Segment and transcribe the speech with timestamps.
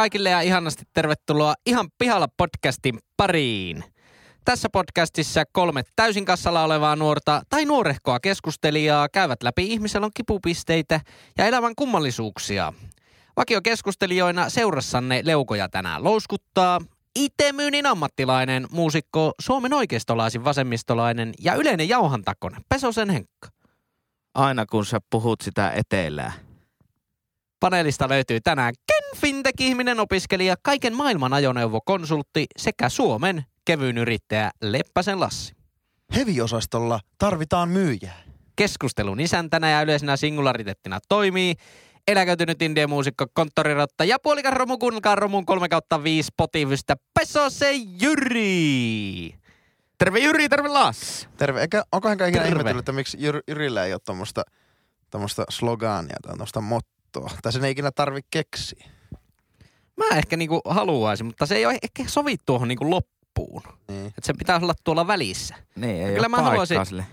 [0.00, 3.84] Kaikille ja ihanasti tervetuloa Ihan pihalla podcastin pariin.
[4.44, 11.00] Tässä podcastissa kolme täysin kassalla olevaa nuorta tai nuorehkoa keskustelijaa käyvät läpi ihmiselon kipupisteitä
[11.38, 12.72] ja elämän kummallisuuksia.
[13.36, 16.80] Vakiokeskustelijoina seurassanne leukoja tänään louskuttaa
[17.14, 23.48] IT-myynnin ammattilainen, muusikko, Suomen oikeistolaisin vasemmistolainen ja yleinen jauhantakon Pesosen Henkka.
[24.34, 26.32] Aina kun sä puhut sitä etelää.
[27.60, 28.74] Paneelista löytyy tänään
[29.16, 35.54] Fintech-ihminen opiskelija, kaiken maailman ajoneuvokonsultti sekä Suomen kevyyn yrittäjä Leppäsen Lassi.
[36.16, 38.22] Heviosastolla tarvitaan myyjää.
[38.56, 41.54] Keskustelun isäntänä ja yleisenä singularitettina toimii
[42.08, 49.34] eläköitynyt indie-muusikko, konttorirotta ja puolikas romu, kuunnelkaa romun 3 kautta 5 potivystä Pesose Jyri.
[49.98, 51.28] Terve Jyri, terve Lass.
[51.36, 51.60] Terve.
[51.60, 52.48] Eikä, onkohan Terve.
[52.48, 54.42] ihmetellyt, että miksi Jyr, Jyrillä ei ole tommoista,
[55.10, 57.30] tommosta slogania tai tommosta mottoa.
[57.42, 58.99] Tai sen ei ikinä tarvi keksiä.
[60.08, 63.62] Mä ehkä niinku haluaisin, mutta se ei ole ehkä sovi tuohon niinku loppuun.
[63.88, 64.06] Niin.
[64.06, 65.54] Että sen pitäisi olla tuolla välissä.
[65.76, 67.04] Niin, ei Kyllä ole mä haluaisin- sille.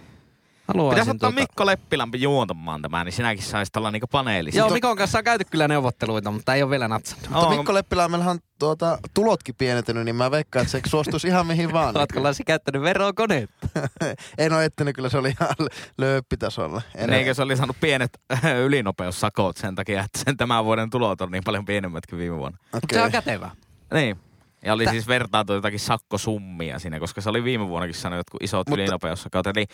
[0.68, 4.60] Haluaisin Pitäisi ottaa tuota- Mikko Leppilampi juontamaan tämän, niin sinäkin saisit olla niinku paneelissa.
[4.60, 7.30] Joo, Mikon kanssa on käyty kyllä neuvotteluita, mutta ei ole vielä natsannut.
[7.30, 11.48] Mutta Mikko Leppilä, meillähän on tuota, tulotkin pienentynyt, niin mä veikkaan, että se suostuisi ihan
[11.48, 11.98] mihin vaan.
[11.98, 13.68] Oletko Lassi käyttänyt verokoneetta?
[14.38, 15.50] en ole ettänyt, kyllä se oli ihan
[15.98, 16.82] lööppitasolla.
[16.96, 18.20] En, Eikö se oli saanut pienet
[18.66, 22.58] ylinopeussakot sen takia, että sen tämän vuoden tulot on niin paljon pienemmät kuin viime vuonna.
[22.74, 23.22] Mutta se on okay.
[23.22, 23.52] kätevä.
[23.94, 24.20] Niin.
[24.66, 28.44] Ja oli Tä- siis vertailtu jotakin sakkosummia siinä, koska se oli viime vuonnakin sanonut jotkut
[28.44, 29.48] isot Mutta- ylinopeussakot.
[29.48, 29.66] Eli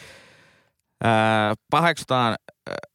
[1.70, 2.36] paheksutaan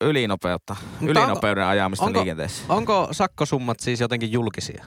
[0.01, 2.65] ylinopeutta, Mutta ylinopeuden ajamista onko- liikenteessä.
[2.69, 4.85] Onko sakkosummat siis jotenkin julkisia?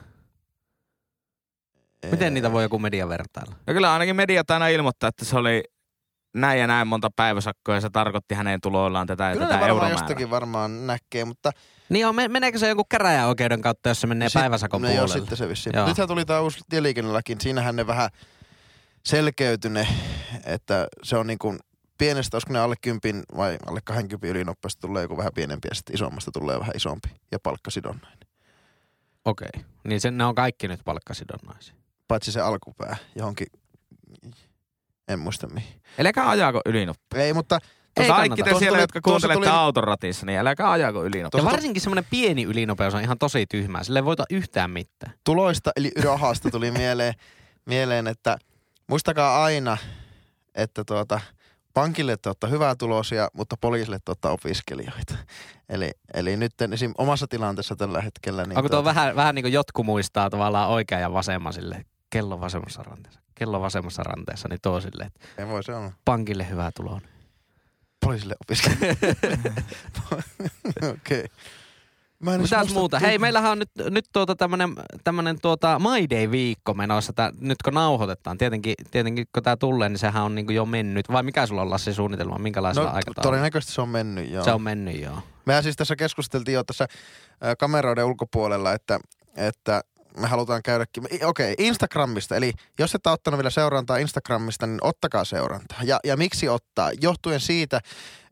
[2.10, 3.54] Miten niitä voi joku media vertailla?
[3.66, 5.62] No kyllä ainakin media aina ilmoittaa, että se oli
[6.34, 9.90] näin ja näin monta päiväsakkoa ja se tarkoitti hänen tuloillaan tätä ja Kyllä tätä varmaan
[9.90, 11.50] jostakin varmaan näkee, mutta...
[11.88, 15.00] Niin on, me- meneekö se jonkun käräjäoikeuden kautta, jos se menee sit- päiväsakon no puolelle?
[15.14, 15.76] Joo, sitten se vissiin.
[15.76, 15.88] Joo.
[15.88, 18.10] Nythän tuli tämä uusi tieliikennelaki, siinähän ne vähän
[19.06, 19.88] selkeytyne,
[20.44, 21.58] että se on niin kuin
[22.02, 25.94] pienestä, olisiko ne alle 10 vai alle 20 ylinopeasta tulee joku vähän pienempi ja sitten
[25.94, 28.28] isommasta tulee vähän isompi ja palkkasidonnainen.
[29.24, 29.50] Okei.
[29.84, 31.74] Niin sen, ne on kaikki nyt palkkasidonnaisia.
[32.08, 33.46] Paitsi se alkupää johonkin,
[35.08, 35.80] en muista mihin.
[35.98, 37.16] Eläkää ajaako ylinopeutta.
[37.16, 37.58] Ei, mutta
[37.96, 41.38] Ei Kaikki te siellä, tuli- jotka kuuntelette tuli- autoratissa, niin älkää ajako ylinopeutta.
[41.48, 43.84] Ja varsinkin semmoinen pieni ylinopeus on ihan tosi tyhmää.
[43.84, 45.14] Sille ei voita yhtään mitään.
[45.24, 47.14] tuloista eli rahasta tuli mieleen,
[47.66, 48.38] mieleen, että
[48.86, 49.76] muistakaa aina,
[50.54, 51.20] että tuota,
[51.74, 55.14] pankille te ottaa hyvää tulosia, mutta poliisille te ottaa opiskelijoita.
[55.68, 56.92] Eli, eli nyt esim.
[56.98, 58.42] omassa tilanteessa tällä hetkellä.
[58.42, 61.84] Niin Onko tuo tuota, vähän, vähän niin kuin jotkut muistaa tavallaan oikea ja vasemma sille,
[62.10, 65.92] kello vasemmassa ranteessa, kello vasemmassa ranteessa, niin tuo sille, että Ei voi se olla.
[66.04, 67.00] pankille hyvää tuloa.
[68.04, 69.06] Poliisille opiskelijoita.
[70.76, 71.24] Okei.
[71.24, 71.28] Okay.
[72.22, 72.98] Mä Mitäs muuta?
[72.98, 74.74] tu- Hei, meillähän on nyt, nyt tuota tämmönen,
[75.04, 78.38] tämmönen tuota My Day-viikko menossa, tää, nyt kun nauhoitetaan.
[78.38, 81.08] Tietenkin, tietenkin kun tää tulee, niin sehän on niinku jo mennyt.
[81.12, 82.38] Vai mikä sulla on Lassi suunnitelma?
[82.38, 83.30] Minkälaisella No, aikataululla?
[83.30, 84.44] todennäköisesti se on mennyt, joo.
[84.44, 85.18] Se on mennyt, joo.
[85.44, 86.86] Mehän siis tässä keskusteltiin jo tässä
[87.58, 89.00] kameroiden ulkopuolella, että,
[89.36, 89.82] että
[90.20, 94.78] me halutaan käydäkin, okei, okay, Instagramista, eli jos et ole ottanut vielä seurantaa Instagramista, niin
[94.82, 95.78] ottakaa seurantaa.
[95.84, 96.90] Ja, ja miksi ottaa?
[97.00, 97.80] Johtuen siitä,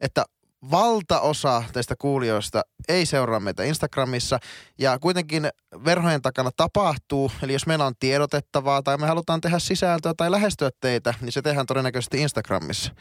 [0.01, 0.25] että
[0.71, 4.39] valtaosa teistä kuulijoista ei seuraa meitä Instagramissa
[4.79, 5.49] ja kuitenkin
[5.85, 10.71] verhojen takana tapahtuu, eli jos meillä on tiedotettavaa tai me halutaan tehdä sisältöä tai lähestyä
[10.81, 12.93] teitä, niin se tehdään todennäköisesti Instagramissa.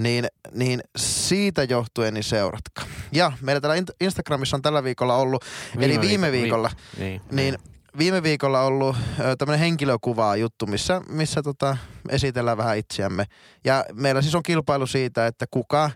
[0.00, 2.84] Niin, niin siitä johtuen niin seuratkaa.
[3.12, 5.44] Ja meillä täällä Instagramissa on tällä viikolla ollut,
[5.78, 7.58] eli viime viik- viikolla, vi- niin, niin
[7.98, 8.96] viime viikolla ollut
[9.38, 11.76] tämmöinen henkilökuva juttu, missä, missä tota,
[12.08, 13.24] esitellään vähän itseämme.
[13.64, 15.90] Ja meillä siis on kilpailu siitä, että kuka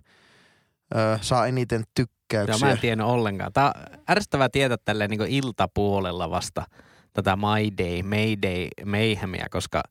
[0.95, 2.67] ö, saa eniten Joo, tykkäyksiä.
[2.67, 3.53] mä en tiennyt ollenkaan.
[3.53, 3.73] Tää on
[4.11, 6.65] ärsyttävää tietää tälleen niin iltapuolella vasta
[7.13, 9.83] tätä My Day, Mayday, Mayhemia, koska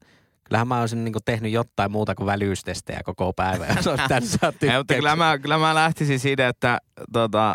[0.44, 4.56] kyllähän mä olisin niin tehnyt jotain muuta kuin välyystestejä koko päivän, jos olisi pitänyt saada
[4.62, 6.78] Ei, mutta kyllä mä, kyllä mä lähtisin siitä, että
[7.12, 7.54] tota,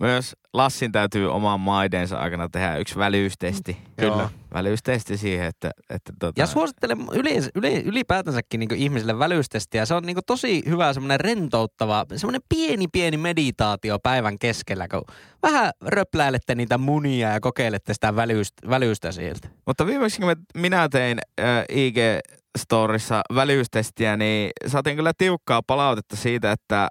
[0.00, 3.76] myös Lassin täytyy oman maidensa aikana tehdä yksi välyystesti.
[4.02, 4.30] Joo.
[4.54, 9.86] Välyystesti siihen, että, että tota, Ja suosittelen yli, yli, ylipäätänsäkin niin ihmisille välyystestiä.
[9.86, 15.04] Se on niin tosi hyvä semmoinen rentouttava, semmoinen pieni pieni meditaatio päivän keskellä, kun
[15.42, 19.48] vähän röpläilette niitä munia ja kokeilette sitä välystä, välystä sieltä.
[19.66, 26.88] Mutta viimeksi kun minä tein äh, IG-storissa välyystestiä, niin saatiin kyllä tiukkaa palautetta siitä, että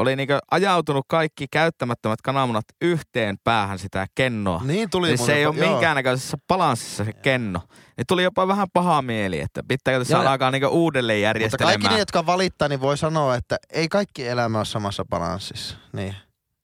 [0.00, 4.60] oli niinku ajautunut kaikki käyttämättömät kananmunat yhteen päähän sitä kennoa.
[4.64, 5.70] Niin tuli Eli se ei ole joo.
[5.70, 7.60] minkäännäköisessä balanssissa se kenno.
[7.96, 11.80] Niin tuli jopa vähän paha mieli, että pitääkö tässä Joo, alkaa niinku uudelleen Mutta järjestelemään.
[11.80, 15.76] kaikki ne, jotka valittaa, niin voi sanoa, että ei kaikki elämä ole samassa balanssissa.
[15.92, 16.14] Niin.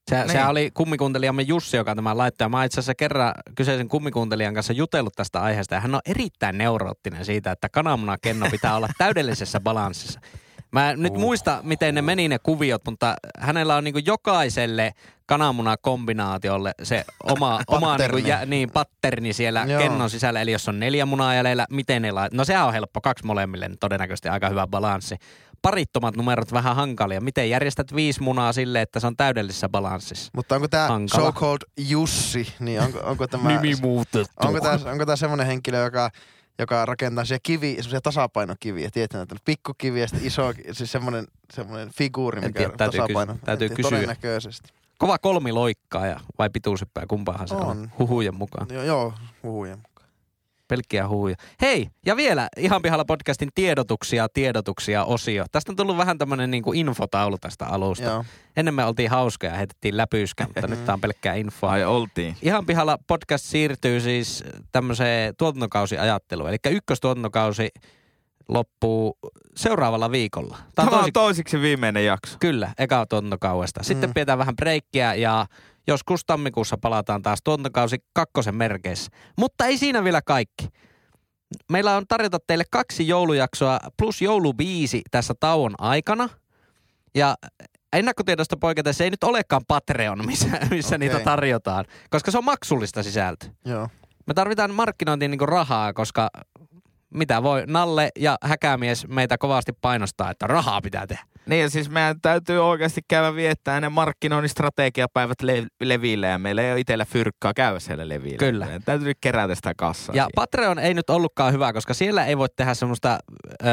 [0.09, 0.31] Se, Niin.
[0.31, 2.45] se oli kummikuuntelijamme Jussi, joka tämän laittoi.
[2.45, 5.75] Ja Mä itse asiassa kerran kyseisen kummikuuntelijan kanssa jutellut tästä aiheesta.
[5.75, 10.19] Ja hän on erittäin neuroottinen siitä, että kananmunakenno pitää olla täydellisessä balanssissa.
[10.71, 11.19] Mä en nyt Uh.
[11.19, 14.93] muista, miten ne meni ne kuviot, mutta hänellä on niinku jokaiselle
[15.25, 19.81] kananmunakombinaatiolle se oma, oma niinku, jä, niin, patterni siellä Joo.
[19.81, 20.41] kennon sisällä.
[20.41, 22.33] Eli jos on neljä munaa jäljellä, miten ne lait...
[22.33, 25.15] No sehän on helppo, kaksi molemmille, niin todennäköisesti aika hyvä balanssi.
[25.61, 27.21] Parittomat numerot vähän hankalia.
[27.21, 30.31] Miten järjestät viisi munaa sille, että se on täydellisessä balanssissa?
[30.35, 33.49] Mutta onko tämä so-called Jussi, niin onko, onko tämä...
[33.81, 34.47] muutettu.
[34.47, 36.09] Onko tämä, onko tämä semmoinen henkilö, joka,
[36.59, 41.89] joka rakentaa siellä kivi, semmoisia tasapainokiviä, tiedätkö, että pikkukivi ja sitten iso, siis semmoinen, semmoinen
[41.89, 43.33] figuuri, mikä tiedä, täytyy tasapaino.
[43.33, 43.91] kysy- täytyy tiedä, kysyä.
[43.91, 44.69] Todennäköisesti.
[44.97, 47.91] Kova kolmi loikkaa ja vai pituushyppää, kumpaahan se on, On.
[47.99, 48.67] huhujen mukaan.
[48.71, 49.13] Joo, joo
[49.43, 49.83] huhujen.
[50.67, 51.35] Pelkkiä huhuja.
[51.61, 55.45] Hei, ja vielä ihan pihalla podcastin tiedotuksia, tiedotuksia osio.
[55.51, 58.03] Tästä on tullut vähän tämmönen niin kuin infotaulu tästä alusta.
[58.05, 58.25] Joo.
[58.57, 61.71] Ennen me oltiin hauskoja ja heitettiin läpyyskä, mutta nyt tää on pelkkää infoa.
[61.71, 62.35] Ai oltiin.
[62.41, 66.49] Ihan pihalla podcast siirtyy siis tämmöiseen tuotantokausiajatteluun.
[66.49, 67.69] Eli ykköstuotantokausi
[68.47, 69.17] loppuu
[69.55, 70.57] seuraavalla viikolla.
[70.75, 72.37] Tää Tämä on toisiksi viimeinen jakso.
[72.39, 73.83] kyllä, eka tuotantokauesta.
[73.83, 74.13] Sitten Mm.
[74.13, 75.45] pidetään vähän breikkiä ja
[75.87, 79.11] joskus tammikuussa palataan taas tuotantokausi kakkosen merkeissä.
[79.37, 80.67] Mutta ei siinä vielä kaikki.
[81.71, 86.29] Meillä on tarjota teille kaksi joulujaksoa plus joulubiisi tässä tauon aikana.
[87.15, 87.35] Ja
[87.93, 91.09] ennakkotiedosta poiketen se ei nyt olekaan Patreon, missä, missä Okei.
[91.09, 93.49] niitä tarjotaan, koska se on maksullista sisältöä.
[93.65, 93.89] Joo.
[94.27, 96.29] Me tarvitaan markkinointiin niinku rahaa, koska
[97.17, 101.23] mitä voi, Nalle ja Häkämies meitä kovasti painostaa, että rahaa pitää tehdä.
[101.45, 106.61] Niin ja siis meidän täytyy oikeasti käydä viettää ne markkinoinnin strategiapäivät le- leville ja meillä
[106.61, 108.37] ei ole itsellä fyrkkaa käydä siellä levillä.
[108.37, 108.65] Kyllä.
[108.65, 110.15] Meidän täytyy kerätä sitä kassaa.
[110.15, 110.31] Ja siihen.
[110.35, 113.19] Patreon ei nyt ollutkaan hyvä, koska siellä ei voi tehdä semmoista
[113.63, 113.65] ö,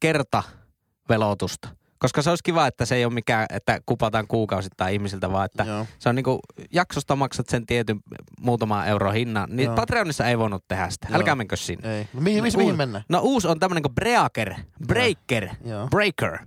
[0.00, 1.68] kertavelotusta.
[2.04, 5.64] Koska se olisi kiva, että se ei ole mikään, että kupataan kuukausittain ihmisiltä, vaan että
[5.64, 5.86] Joo.
[5.98, 6.40] se on niinku,
[6.72, 8.00] jaksosta maksat sen tietyn
[8.40, 9.48] muutama euro hinnan.
[9.56, 9.74] Niin Joo.
[9.74, 11.08] Patreonissa ei voinut tehdä sitä.
[11.10, 11.16] Joo.
[11.16, 11.98] Älkää menkö sinne.
[11.98, 12.08] Ei.
[12.14, 13.04] No, mihin, mihin, mihin mennään?
[13.08, 14.54] No uusi on tämmönen kuin Breaker,
[14.86, 15.88] Breaker, Joo.
[15.88, 16.38] Breaker.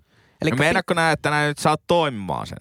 [0.42, 2.58] Eli ja meinaatko näe, että näin nyt saat toimimaan sen?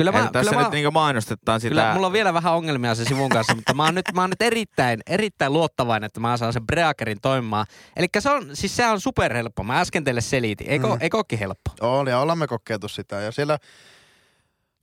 [0.00, 1.68] Kyllä Mä, tässä kyllä nyt mä, niinku mainostetaan sitä.
[1.70, 4.30] Kyllä mulla on vielä vähän ongelmia se sivun kanssa, mutta mä oon nyt, mä oon
[4.30, 7.66] nyt erittäin, erittäin luottavainen, että mä saan sen Breakerin toimimaan.
[7.96, 9.62] Eli se on, siis se on superhelppo.
[9.62, 10.66] Mä äsken teille selitin.
[10.70, 10.96] Eikö, Mm.
[11.00, 11.70] eikö ookin helppo?
[11.80, 13.58] On ja olemme kokeiltu sitä ja siellä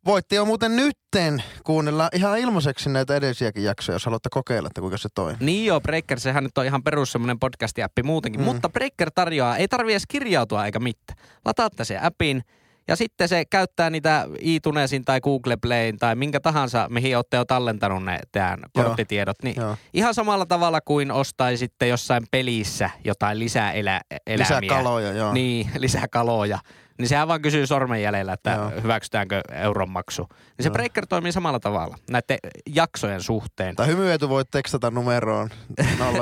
[0.06, 4.98] voitte jo muuten nytten kuunnella ihan ilmaiseksi näitä edellisiäkin jaksoja, jos haluatte kokeilla, että kuinka
[4.98, 5.38] se toimii.
[5.46, 8.42] Niin joo, Breaker, sehän nyt on ihan perus semmoinen podcast-appi muutenkin.
[8.42, 8.46] Mm.
[8.46, 8.54] Mm.
[8.54, 11.20] Mutta Breaker tarjoaa, ei tarvi edes kirjautua eikä mitään.
[11.46, 12.42] Lataatte sen appin
[12.88, 17.46] ja sitten se käyttää niitä iTunesin tai Google Playin tai minkä tahansa, mihin olette jo
[17.46, 18.56] tallentanut ne Joo.
[18.74, 19.44] korttitiedot.
[19.44, 19.76] Niin Joo.
[19.94, 24.70] ihan samalla tavalla kuin ostaisitte jossain pelissä jotain lisää elä, Lisää eläimiä.
[24.70, 25.34] kaloja, joo.
[25.34, 26.60] Niin, lisää kaloja.
[26.98, 28.72] Niin sehän vaan kysyy sormenjäljellä, että Joo.
[28.84, 30.28] hyväksytäänkö euronmaksu.
[30.32, 30.74] Niin se Joo.
[30.74, 32.38] breaker toimii samalla tavalla näiden
[32.76, 33.76] jaksojen suhteen.
[33.76, 35.50] Tai hymyetu voit tekstata numeroon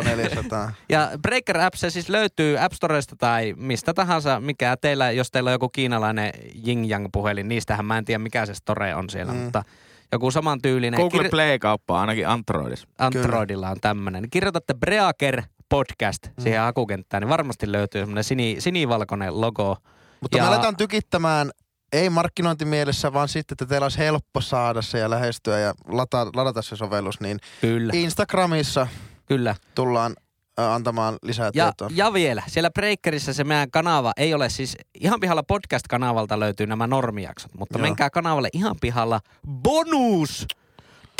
[0.04, 0.72] 0400.
[0.90, 5.48] Ja Breaker App se siis löytyy App Storesta tai mistä tahansa, mikä teillä, jos teillä
[5.48, 6.32] on joku kiinalainen
[6.68, 9.38] Ying Yang puhelin, niistähän mä en tiedä mikä se store on siellä, Mm.
[9.38, 9.44] mm.
[9.44, 9.64] mutta
[10.12, 11.00] joku samantyylinen.
[11.00, 12.88] Google Kir- Play-kauppa ainakin Androidissa.
[13.00, 14.30] Androidilla on tämmöinen.
[14.30, 16.44] Kirjoitatte Breaker podcast Mm.
[16.44, 19.78] siihen hakukenttään, niin varmasti löytyy semmoinen sini, sinivalkoinen logo.
[20.22, 21.52] Mutta Ja- me aletaan tykittämään
[21.94, 26.62] ei markkinointimielessä, vaan sitten, että teillä olisi helppo saada se ja lähestyä ja lata, ladata
[26.62, 28.88] se sovellus, niin Kyllä, Instagramissa
[29.26, 29.56] kyllä.
[29.76, 30.16] tullaan
[30.58, 31.90] antamaan lisää Ja, tietoa.
[31.92, 36.88] ja vielä, siellä Breakerissä se meidän kanava ei ole siis, ihan pihalla podcast-kanavalta löytyy nämä
[36.88, 37.78] normijaksot, mutta.
[37.78, 37.82] Joo.
[37.82, 40.46] menkää kanavalle ihan pihalla bonus!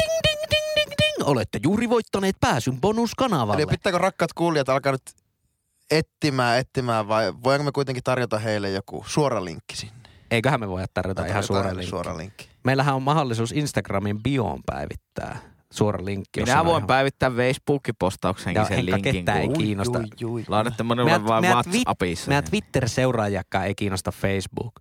[0.02, 1.28] Ding, ding, ding, ding, ding!
[1.30, 3.62] Olette juuri voittaneet pääsyn bonuskanavalle.
[3.62, 5.02] Eli pitääkö rakkaat kuulijat alkaa nyt
[5.92, 9.96] etsimään, etsimään vai voinko me kuitenkin tarjota heille joku suora linkki sinne?
[10.32, 11.86] Eiköhän me voida tarjota Tai ihan suora linkki.
[11.90, 12.50] suora linkki.
[12.64, 15.38] Meillähän on mahdollisuus Instagramin bioon päivittää
[15.74, 16.40] suora linkki.
[16.42, 19.14] Minä voin ihan- päivittää Facebook-postauksenkin Ja sen Henkka, linkin.
[19.14, 20.00] ketään ei kun kiinnosta.
[20.48, 22.28] Laitatte minulle Meidän- vain meidän twi- WhatsAppissa.
[22.30, 24.74] Meidän Twitter-seuraajakkaan ei kiinnosta Facebook.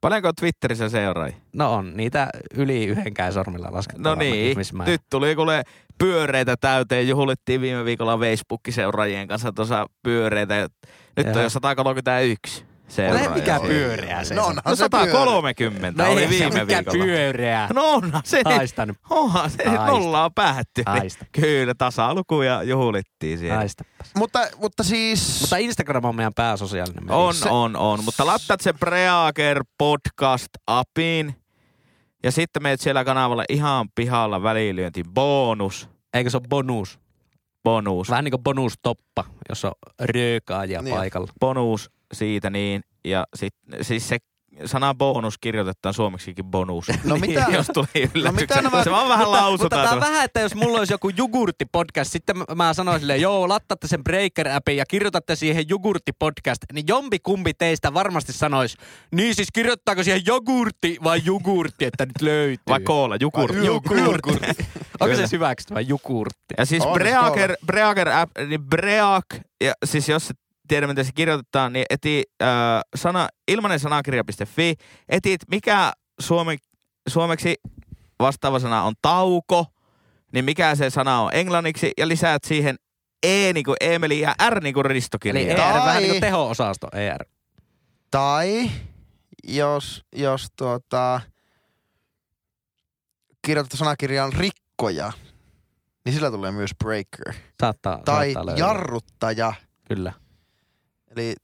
[0.00, 1.36] Paljonko Twitterissä seuraajia?
[1.52, 4.14] No on, niitä yli yhdenkään sormilla laskettavaa.
[4.14, 5.64] No niin, nyt tuli kuule
[6.00, 7.08] pyöreitä täyteen.
[7.08, 10.68] Juhlittiin viime viikolla Facebook-seuraajien kanssa tuossa pyöreitä.
[11.16, 11.36] Nyt Joo.
[11.36, 13.18] on jo 131 seuraajaa.
[13.22, 13.68] Eihän mikään Oi.
[13.68, 14.34] pyöreä se.
[14.34, 14.48] No on.
[14.48, 15.12] onhan No se pyöreä.
[15.12, 17.04] 130 No oli se viime viikolla.
[17.04, 17.68] pyöreä.
[17.74, 18.42] No onhan se.
[18.44, 18.96] Haista nyt.
[19.10, 19.86] Onhan se Haista.
[19.86, 20.82] nollaa päätty.
[20.86, 21.24] Haista.
[21.32, 23.56] Kyllä, tasalukuja juhlittiin siellä.
[23.56, 23.84] Haista.
[24.16, 25.40] Mutta, mutta siis...
[25.40, 27.10] Mutta Instagram on meidän pääsosiaalinen.
[27.10, 28.04] On, Se- on, on.
[28.04, 31.34] Mutta laittat se Preager podcast appiin.
[32.22, 35.88] Ja sitten meet siellä kanavalla ihan pihalla välilyönti bonus.
[36.14, 36.98] Eikö se ole bonus?
[37.64, 38.10] Bonus.
[38.10, 40.96] Vähän niin kuin bonustoppa, jos on röökaajia Niin.
[40.96, 41.32] paikalla.
[41.40, 42.82] Bonus siitä niin.
[43.04, 44.18] Ja sit, siis se
[44.66, 46.86] sana bonus kirjoitetaan suomeksikin bonus.
[47.04, 48.10] No mitä, jos tuli.
[48.24, 49.70] No mitä nämä- Se vaan vähän mutta, mutta lausutaan.
[49.70, 50.12] tää on tuolla.
[50.12, 54.00] vähän, että jos mulla olisi joku jogurtti-podcast, sitten mä- mä sanoisin silleen, joo, lattatte sen
[54.10, 58.76] Breaker-appin ja kirjoitatte siihen jogurtti-podcast, niin jompi kumpi teistä varmasti sanoisi,
[59.14, 62.62] niin siis kirjoittaako siihen jogurtti vai jogurtti, että nyt löytyy.
[62.68, 63.54] Vai koola, jukur.
[63.56, 64.64] Vai jogurtti.
[65.00, 66.54] Onko se hyväksytty vai jogurtti?
[66.58, 69.24] Ja siis On, Breaker, Breaker app, niin Break,
[69.64, 70.36] ja siis jos et
[70.70, 72.48] tiedä miten se kirjoitetaan, niin eti äh,
[72.96, 74.74] sana, ilmanen sanakirja.fi,
[75.08, 76.56] etit mikä suome,
[77.08, 77.54] suomeksi
[78.20, 79.66] vastaava sana on tauko,
[80.32, 82.76] niin mikä se sana on englanniksi, ja lisäät siihen
[83.22, 85.50] E niin kuin Emeli ja R niin kuin Eli Ristokirja.
[85.50, 87.24] ER, Tai- vähän niin kuin teho-osasto ER.
[88.10, 88.70] Tai
[89.44, 91.20] jos, jos tuota,
[93.46, 95.12] kirjoitat sanakirjaan rikkoja,
[96.04, 97.34] niin sillä tulee myös breaker.
[97.60, 99.52] Saattaa, Tai saattaa jarruttaja.
[99.88, 100.12] Kyllä.
[101.16, 101.34] Eli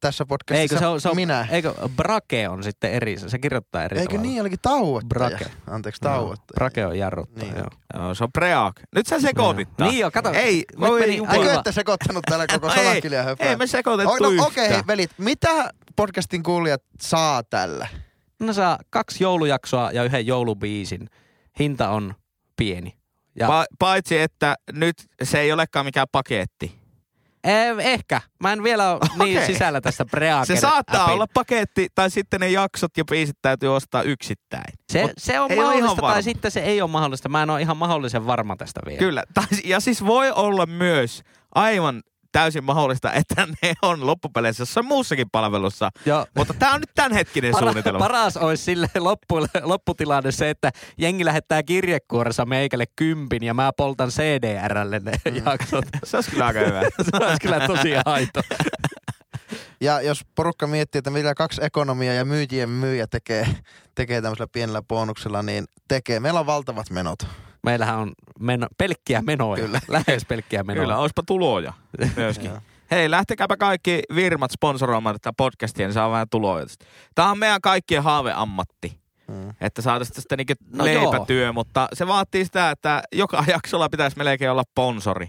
[0.00, 1.46] tässä podcastissa Eikö se on, se on, minä.
[1.50, 4.22] Eikö Brake on sitten eri, se kirjoittaa eri Eikö tavalla.
[4.30, 5.08] niin, olikin tauottaja.
[5.08, 5.50] Brake.
[5.66, 6.54] Anteeksi, tauottaja.
[6.54, 7.56] Brake on jarruttaa, Niin.
[7.56, 7.66] joo.
[7.94, 8.80] Joo, se on Break.
[8.94, 9.90] Nyt sä sekoitit taas.
[9.90, 10.30] Niin joo, kato.
[10.30, 13.48] Ei, voi meni Eikö ette sekoittanut täällä koko Ei, sanakirjan höpää?
[13.48, 14.46] Ei me sekoitettu Oh, no, yhtään.
[14.48, 15.10] Okei, okay, velit.
[15.18, 17.88] Mitä podcastin kuulijat saa tällä?
[18.40, 21.08] No saa kaksi joulujaksoa ja yhden joulubiisin.
[21.58, 22.14] Hinta on
[22.56, 22.96] pieni.
[23.38, 26.81] Ja Pa- paitsi, että nyt se ei olekaan mikään paketti.
[27.44, 28.20] Eh, ehkä.
[28.40, 29.46] Mä en vielä ole niin Okei.
[29.52, 31.14] sisällä tässä Breaker Se saattaa appin.
[31.14, 34.74] olla paketti, tai sitten ne jaksot ja biisit täytyy ostaa yksittäin.
[34.92, 36.12] Se, Mut se on mahdollista varma.
[36.12, 37.28] tai sitten se ei ole mahdollista.
[37.28, 38.98] Mä en ole ihan mahdollisen varma tästä vielä.
[38.98, 39.22] Kyllä.
[39.34, 41.22] Tai, ja siis voi olla myös
[41.54, 45.90] aivan täysin mahdollista, että ne on loppupeleissä jossain muussakin palvelussa.
[46.06, 46.26] Joo.
[46.36, 47.98] Mutta tämä on nyt tämänhetkinen suunnitelma.
[47.98, 54.08] paras olisi sille loppu, lopputilanne se, että jengi lähettää kirjekuoressa meikälle kympin ja mä poltan
[54.08, 55.42] CDRlle ne Mm.
[55.46, 55.84] jaksot.
[56.04, 56.82] Se olisi kyllä aika hyvä.
[56.82, 58.40] se olisi kyllä tosi aito.
[59.80, 63.46] Ja jos porukka miettii, että mitä kaksi ekonomia ja myyjien myyjä tekee,
[63.94, 66.20] tekee tämmöisellä pienellä bonuksella, niin tekee.
[66.20, 67.18] Meillä on valtavat menot.
[67.62, 69.62] Meillähän on meno, pelkkiä menoja.
[69.64, 69.80] Kyllä.
[69.88, 70.82] Lähes pelkkiä menoja.
[70.82, 71.72] Kyllä, olisipa tuloja
[72.16, 72.50] myöskin.
[72.50, 72.58] Joo.
[72.90, 76.66] Hei, lähtekääpä kaikki firmat sponsoroimaan tätä podcastia, niin saa vähän tuloja.
[77.14, 79.02] Tämä on meidän kaikkien haaveammatti.
[79.28, 79.50] Mm.
[79.60, 84.50] Että saataisiin tästä niinku No leipätyö, mutta se vaatii sitä, että joka jaksolla pitäisi melkein
[84.50, 85.28] olla sponsori.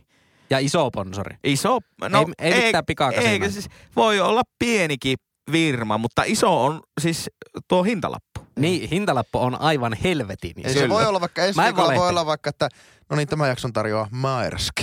[0.50, 1.38] Ja iso sponsori.
[1.44, 3.30] Iso, no Ei- ei mitään pikakasinoa.
[3.30, 5.18] eikä siis, voi olla pienikin
[5.52, 7.30] firma, mutta iso on siis
[7.68, 8.33] tuo hintalappu.
[8.60, 10.54] Niin, hintalappu on aivan helvetin.
[10.58, 10.96] Ei se Kyllä.
[10.96, 12.70] voi olla vaikka ensi viikolla voi olla vaikka, että
[13.10, 14.82] no niin, tämä jakson tarjoaa Maersk.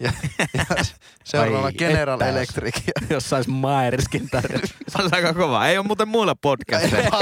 [0.00, 0.12] Ja,
[0.54, 0.64] ja
[1.24, 2.20] seuraavana Ai General.
[2.20, 2.74] Electric.
[3.10, 4.66] Jos sais Maerskin tarjolla.
[4.88, 5.66] Se on aika kova.
[5.66, 7.18] Ei ole muuten muilla podcasteilla.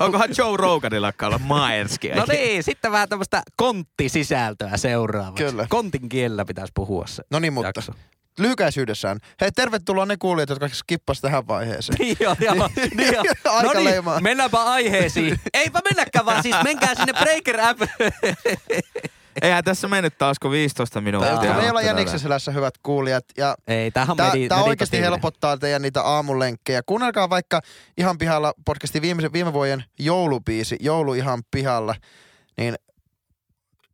[0.00, 2.08] Onkohan Joe Roganilla olla Maerski?
[2.08, 5.44] No niin, sitten vähän tämmöistä konttisisältöä seuraavaksi.
[5.44, 5.66] Kyllä.
[5.68, 7.92] Kontin kielellä pitäisi puhua se No niin, mutta jakso.
[8.38, 9.18] Lyhykäisyydessään.
[9.40, 11.96] Hei, tervetuloa ne kuulijat, jotka skippas tähän vaiheeseen.
[11.98, 13.24] Niin joo, joo, niin joo.
[13.54, 14.14] Aika no leimaa.
[14.14, 15.40] niin, mennäänpä aiheisiin.
[15.54, 17.82] Eipä mennäkään vaan, siis menkää sinne Breaker app.
[19.42, 21.36] Eihän tässä mennyt taas kuin 15 minuuttia.
[21.36, 23.24] Tää- Me ei olla Mutta Jäniksen selässä, hyvät kuulijat.
[23.36, 26.82] Ja Ei, tämähän on Tämä, medi, tämä oikeasti helpottaa teidän niitä aamulenkkejä.
[26.86, 27.60] Kuunnelkaa vaikka
[27.98, 31.94] ihan pihalla podcastin viime, viime vuoden joulubiisi, Joulu ihan pihalla,
[32.56, 32.74] niin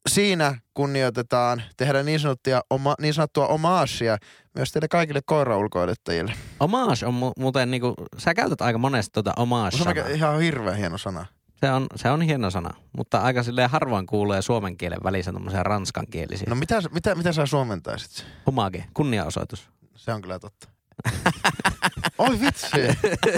[0.08, 4.18] siinä kunnioitetaan tehdä niin, sanottua, oma, niin sanottua omaasia
[4.54, 6.32] myös teille kaikille koiraulkoilettajille.
[6.60, 10.76] Homage on mu- muuten niinku, sä käytät aika monesti tuota homage Se on ihan hirveän
[10.76, 11.26] hieno sana.
[11.60, 15.62] Se on, se on hieno sana, mutta aika silleen harvoin kuulee suomen kielen välissä tommosia
[15.62, 16.46] ranskankielisiä.
[16.48, 18.26] No mitä, mitä, mitä sä suomentaisit?
[18.46, 19.70] Homage, kunniaosoitus.
[19.96, 20.68] Se on kyllä totta.
[22.18, 22.68] Oi vitsi.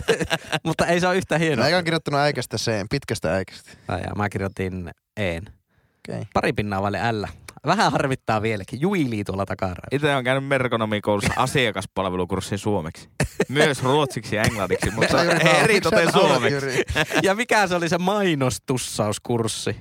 [0.67, 1.63] mutta ei se ole yhtä hienoa.
[1.63, 3.71] No, eikä on kirjoittanut äikästä sen, pitkästä äikästä.
[3.89, 5.62] Ai ja mä kirjoitin een.
[6.09, 6.25] Okay.
[6.35, 7.25] Pari pinnaa vaille L.
[7.67, 8.81] Vähän harvittaa vieläkin.
[8.81, 9.75] Juilii tuolla takana.
[9.93, 13.09] Itse on käynyt merkonomikoulussa asiakaspalvelukurssin suomeksi.
[13.49, 15.23] Myös ruotsiksi ja englanniksi, mutta
[15.63, 16.85] eri toten suomeksi.
[17.23, 19.77] Ja mikä se oli se mainostussauskurssi?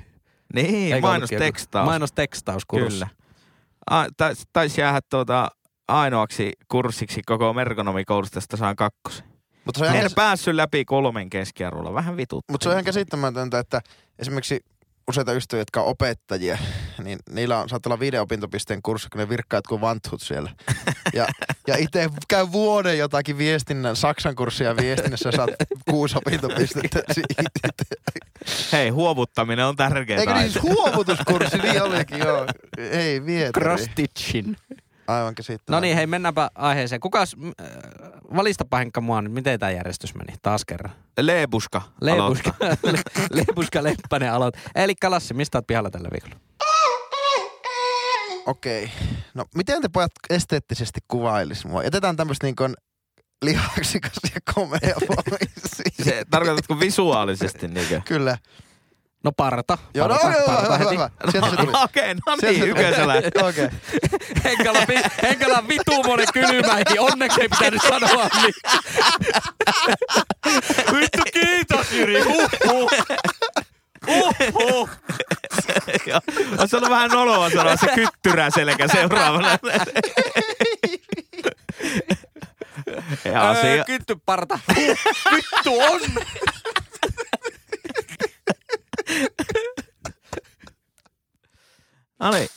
[0.54, 1.86] Niin, Eikö mainostekstaus.
[1.86, 2.90] Mainostekstauskurssi.
[2.90, 3.08] Kyllä.
[3.90, 5.48] A, tais, taisi jäädä tuota
[5.88, 9.26] ainoaksi kurssiksi koko merkonomikoulusta, josta saan kakkosen.
[9.66, 11.94] Mutta se on ihan En päässyt läpi kolmen keskiarvolla.
[11.94, 12.46] Vähän vitut.
[12.52, 13.82] Mutta se on ihan käsittämätöntä, että
[14.20, 14.60] esimerkiksi
[15.12, 16.58] useita ystäviä, jotka on opettajia,
[17.04, 20.52] niin niillä on, saattaa olla viiden opintopisteen kurssi, kun ne virkkaat kuin vanthut siellä.
[21.14, 21.28] Ja,
[21.68, 25.50] ja itse käy vuoden jotakin viestinnän, Saksan kurssia viestinnässä ja saat
[25.90, 27.44] kuusi opintopistettä siitä.
[28.72, 30.20] Hei, huovuttaminen on tärkeää.
[30.20, 32.46] Eikö niin siis huovutuskurssi, niin olikin joo.
[32.78, 33.66] Ei vietari.
[33.66, 34.56] Cross-stitchin.
[35.12, 35.72] Aivan käsittämätöntä.
[35.72, 37.02] No niin, hei, mennäänpä aiheeseen.
[37.02, 37.68] Kukas, äh,
[38.36, 40.92] valistapa Henkka mua nyt, miten tämä järjestys meni taas kerran?
[41.20, 41.82] Leebuska.
[42.02, 42.92] Leipuska, aloittaa.
[42.94, 44.56] Le- Leipuska Leppänen aloit.
[44.76, 46.36] Eli Lassi, mistä oot pihalla tällä viikolla?
[48.46, 48.92] Okei.
[49.34, 51.84] No miten te pojat esteettisesti kuvailisi mua?
[51.84, 52.74] Jätetään tämmöistä niin kuin
[53.42, 54.96] lihaksikas ja komea.
[56.04, 58.02] Se, tarkoitatko visuaalisesti niinkö?
[58.06, 58.38] Kyllä.
[59.24, 59.78] No parta.
[59.94, 60.96] Joo, no, parta, joo, parta hyvä, heti.
[60.96, 61.10] hyvä.
[61.32, 61.72] Sieltä se tuli.
[61.84, 63.14] Okei, no niin, se yköisellä.
[63.50, 63.70] Okei.
[64.44, 67.00] Henkala, vi, Henkala vitu monen kylmäikin.
[67.00, 68.54] Onneksi ei pitänyt sanoa niin.
[71.00, 72.22] Vittu kiitos Jyri.
[72.22, 72.92] Huhhuh.
[74.08, 74.90] Huhhuh.
[76.60, 79.58] Olisi ollut vähän noloa sanoa se kyttyrä selkä seuraavana.
[83.26, 83.84] Ja Öö, asia.
[83.86, 84.60] kytty parta.
[84.76, 84.98] Huh,
[85.36, 86.02] vittu on.
[92.20, 92.50] No niin,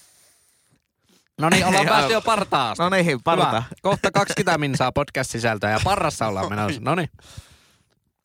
[1.40, 2.76] No niin, ollaan päästy jo partaan.
[2.78, 3.46] no niin, parta.
[3.46, 3.62] Hyvä.
[3.82, 6.80] Kohta 20 minsaa podcast-sisältöä ja parrassa ollaan menossa.
[6.80, 7.08] No niin,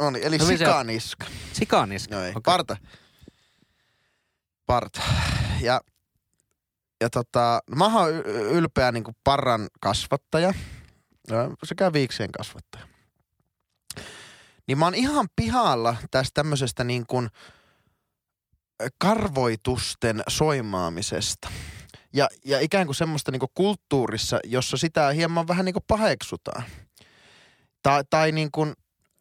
[0.01, 1.25] No niin, eli Hyvin se- sikaniska.
[1.53, 2.15] sikaniska.
[2.15, 2.29] Joo, ei.
[2.31, 2.41] Okei.
[2.45, 2.77] Parta.
[4.65, 5.01] Parta.
[5.61, 5.81] Ja,
[7.01, 8.09] ja tota, no mä oon
[8.51, 10.53] ylpeä niin parran kasvattaja
[11.29, 12.87] ja sekä viiksien kasvattaja.
[14.67, 17.29] Niin mä oon ihan pihalla tästä tämmöisestä niin kuin
[18.97, 21.49] karvoitusten soimaamisesta.
[22.13, 26.63] Ja, ja ikään kuin semmoista niin kuin kulttuurissa, jossa sitä hieman vähän niin kuin paheksutaan.
[27.83, 28.73] Tai, tai niin kuin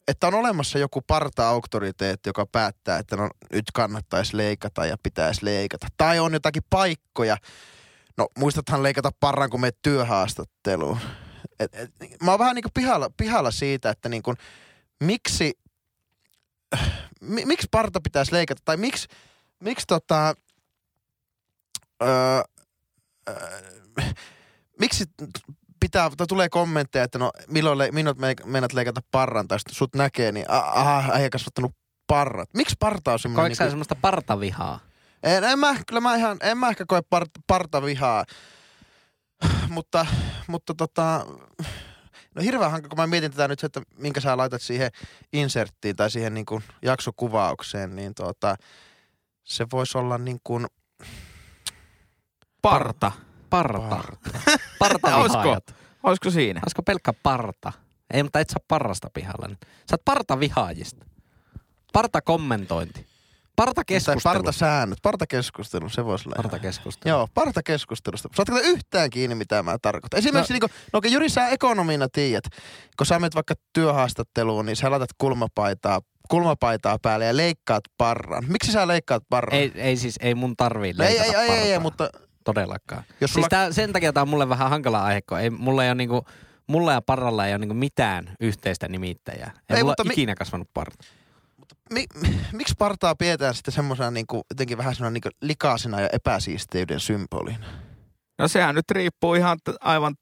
[0.09, 5.87] että on olemassa joku parta-auktoriteetti, joka päättää, että no nyt kannattaisi leikata ja pitäisi leikata.
[5.97, 7.37] Tai on jotakin paikkoja.
[8.17, 10.99] No muistathan leikata parran, kun menet työhaastatteluun.
[11.59, 11.91] Et, et,
[12.23, 14.37] mä oon vähän niin kuin pihalla, pihalla siitä, että niin kuin,
[15.05, 15.59] miksi,
[17.21, 18.63] mi, miksi parta pitäisi leikata?
[18.65, 19.09] Tai miksi,
[19.61, 20.35] miksi tota,
[22.03, 22.43] öö,
[23.29, 24.05] öö,
[24.81, 25.05] miksi
[25.81, 29.75] pitää, tai tulee kommentteja, että no milloin, le, milloin me, meinaat leikata parran, tai sitten
[29.75, 31.73] sut näkee, niin aha, äijä kasvattanut
[32.07, 32.49] parrat.
[32.55, 33.43] Miksi parta on semmoinen?
[33.43, 34.81] Koetko sä semmoista partavihaa?
[35.23, 38.25] en, en, mä, kyllä mä ihan, en mä ehkä koe part, partavihaa,
[39.69, 40.07] mutta,
[40.47, 41.27] mutta tota,
[42.35, 44.91] no hirveän hankala, kun mä mietin tätä nyt, että minkä sä laitat siihen
[45.33, 48.57] inserttiin tai siihen niin kuin jaksokuvaukseen, niin tota,
[49.49, 50.67] se voisi olla niin kuin,
[52.63, 53.13] Parta.
[53.51, 53.79] Parta.
[53.89, 54.19] Parta.
[54.79, 55.75] Partavihaajat.
[56.03, 56.61] Olisiko siinä?
[56.65, 57.73] Olisiko pelkkä parta?
[58.15, 59.49] Ei, mutta et saa parrasta pihalle.
[59.59, 61.05] Sä oot partavihaajista.
[61.93, 63.01] Partakommentointi.
[63.01, 64.35] tai Partakeskustelu.
[64.35, 66.35] partasäännöt, partakeskustelu, se voisi olla.
[66.37, 67.15] ihan- Partakeskustelu.
[67.15, 68.29] Joo, partakeskustelusta.
[68.37, 70.19] Saatko te yhtään kiinni, mitä mä tarkoitan?
[70.19, 72.45] Esimerkiksi, no, niin kuin, no okei, Jyri, sä ekonomina tiedät.
[72.97, 78.45] Kun sä menet vaikka työhaastatteluun, niin sä laitat kulmapaitaa, kulmapaitaa päälle ja leikkaat parran.
[78.49, 79.61] Miksi sä leikkaat parran?
[79.61, 81.81] Ei, ei siis, ei mun tarvii no, ei, leikata ei, ei, ei, ei, partaa.
[81.81, 82.11] mutta
[82.45, 83.03] Todellakaan.
[83.09, 83.49] jos Siis sulla...
[83.49, 86.25] tää, sen takia tää on mulle vähän hankala aihe, kun ei, mulla ei ole niinku,
[86.67, 89.51] mulla ja parralla ei ole niinku mitään yhteistä nimittäjää.
[89.55, 91.05] Ei, Ei, ei mulla mutta ole mi- ikinä kasvanut parta.
[91.93, 96.01] mi, mi, miksi partaa pidetään sitten semmoisena niin kuin, jotenkin vähän semmoisena niin kuin likaisena
[96.01, 97.67] ja epäsiisteyden symbolina?
[98.39, 100.15] No sehän nyt riippuu ihan t- aivan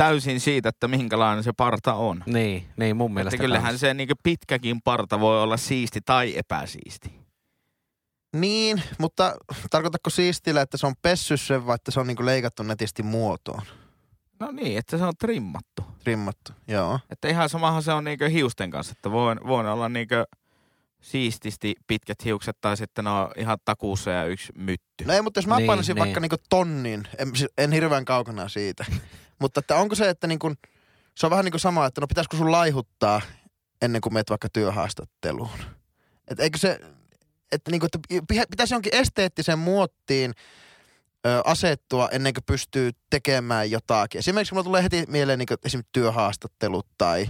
[0.00, 2.22] täysin siitä, että minkälainen se parta on.
[2.26, 3.80] Niin, niin mun Että mielestä kyllähän kans.
[3.80, 7.20] se niin pitkäkin parta voi olla siisti tai epäsiisti.
[8.36, 9.36] Niin, mutta
[9.70, 13.62] tarkoitatko siistillä, että se on pessy sen vai että se on niin leikattu netisti muotoon?
[14.40, 15.82] No niin, että se on trimmattu.
[16.04, 17.00] Trimmattu, joo.
[17.10, 20.14] Että ihan samahan se on niinku hiusten kanssa, että voi, voi olla niinku
[21.00, 25.04] siististi pitkät hiukset tai sitten on ihan takuussa ja yksi mytty.
[25.04, 26.00] No ei, mutta jos mä Niin, niin, painasin niin.
[26.00, 28.84] vaikka niinku tonnin, en, siis en hirveän kaukana siitä.
[29.40, 30.52] mutta että onko se, että niinku,
[31.14, 33.20] se on vähän niin kuin sama, että no pitäisikö sun laihuttaa
[33.82, 35.50] ennen kuin meet vaikka työhaastatteluun.
[36.28, 36.80] Et eikö se,
[37.52, 37.98] että, niinku, että
[38.28, 40.34] pi- pitäisi jonkin esteettisen muottiin
[41.26, 44.18] ö, asettua ennen kuin pystyy tekemään jotakin.
[44.18, 47.26] Esimerkiksi mulla tulee heti mieleen niinku, esimerkiksi työhaastattelut tai,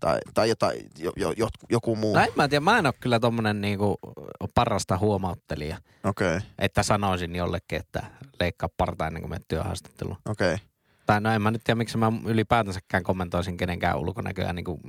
[0.00, 2.14] tai, tai jotain, jo, jo, jo, joku muu.
[2.14, 3.98] No en mä tiedä, mä en ole kyllä tommonen niinku
[4.54, 8.02] parasta huomauttelija, Okei, okay, että sanoisin jollekin, että
[8.40, 10.18] leikkaa parta ennen kuin menet työhaastatteluun.
[10.28, 10.54] okei.
[10.54, 10.69] Okay.
[11.10, 14.80] Tai no en mä nyt tiedä, miksi mä ylipäätänsäkään kommentoisin kenenkään ulkonäköä niinku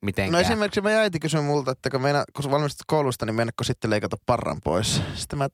[0.00, 0.32] mitenkään.
[0.32, 3.90] No esimerkiksi meidän äiti kysyi multa, että kun, meina, kun valmistut koulusta, niin mennäkö sitten
[3.90, 5.02] leikata parran pois.
[5.14, 5.48] Sitten mä,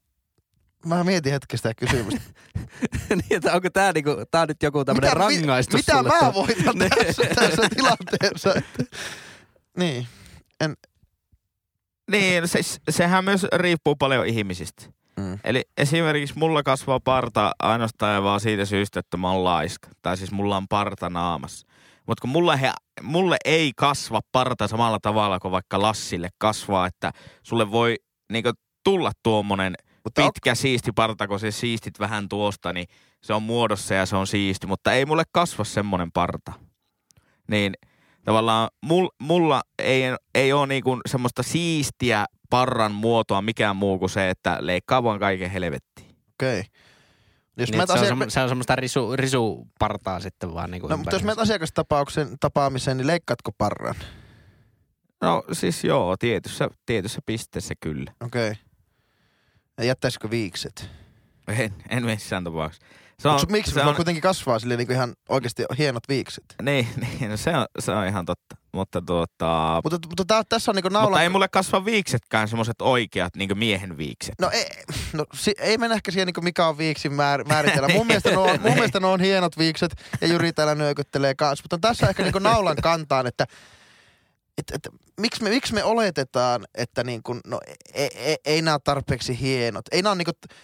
[0.87, 2.21] mä mietin hetki sitä kysymystä.
[3.11, 6.21] niin, että onko tää, niinku, tää on nyt joku tämmönen mitä, rangaistus mitä sulle?
[6.23, 6.91] mä voitan Niin.
[6.91, 8.55] tässä, tässä tilanteessa?
[8.55, 8.97] Että,
[9.79, 10.07] niin.
[12.11, 14.83] Niin, se, sehän myös riippuu paljon ihmisistä.
[15.19, 15.39] Mm.
[15.45, 19.89] Eli esimerkiksi mulla kasvaa parta ainoastaan ja vaan siitä syystä, että mä oon laiska.
[20.03, 21.67] Tai siis mulla on parta naamassa.
[22.07, 27.13] Mutta kun mulla he, mulle ei kasva parta samalla tavalla kuin vaikka Lassille kasvaa, että
[27.43, 27.97] sulle voi
[28.33, 28.51] niinku
[28.85, 32.87] tulla tuommoinen Mutta on, pitkä siisti parta, kun se siistit vähän tuosta, niin
[33.23, 34.67] se on muodossa ja se on siisti.
[34.67, 36.53] Mutta ei mulle kasva semmoinen parta.
[37.51, 37.75] Niin
[38.29, 40.03] tavallaan mul, mulla ei,
[40.35, 45.51] ei ole niinku semmoista siistiä parran muotoa mikään muu kuin se, että leikkaa vaan kaiken
[45.51, 46.07] helvettiin.
[46.35, 46.61] okei.
[46.61, 46.73] Okay.
[47.57, 50.91] Jos Niin, se, on, asia- semmo- se on semmoista risu, risupartaa sitten vaan niin kuin
[50.91, 53.95] no, mutta jos menet asiakastapauksen tapaamiseen, niin leikkaatko parran?
[55.21, 58.13] No siis joo, tietyssä, tietyssä pisteessä kyllä.
[58.21, 58.51] Okei.
[58.51, 58.63] Okay.
[59.79, 60.91] Ja jättäisikö viikset?
[61.49, 62.87] En, en missään tapauksessa.
[63.23, 63.73] Se Mut miksi?
[63.73, 66.45] se on, kuitenkin kasvaa silleen niin ihan oikeasti hienot viikset.
[66.63, 68.57] niin, niin no se, on, se on ihan totta.
[68.73, 71.23] Mutta, tuota, Mutta, mutta tää, tässä on niinku mutta naula...
[71.23, 74.35] ei mulle kasva viiksetkään semmoiset oikeat niin miehen viikset.
[74.41, 74.67] No, ei,
[75.13, 77.89] no si, ei mennä ehkä siihen, niin mikä on viiksin määr, määritellä.
[77.89, 81.63] Mun mielestä, ne on, mun mielestä ne on hienot viikset ja Jyri täällä nyökyttelee kanssa.
[81.63, 83.47] Mutta tässä ehkä niin naulan kantaan, että
[84.59, 84.89] et, et,
[85.21, 87.61] miksi, me, miksi me oletetaan, että niin kuin, no,
[87.95, 89.85] ei, ei, ei nämä tarpeeksi hienot.
[89.93, 90.59] Ei nämä ole niin kuin,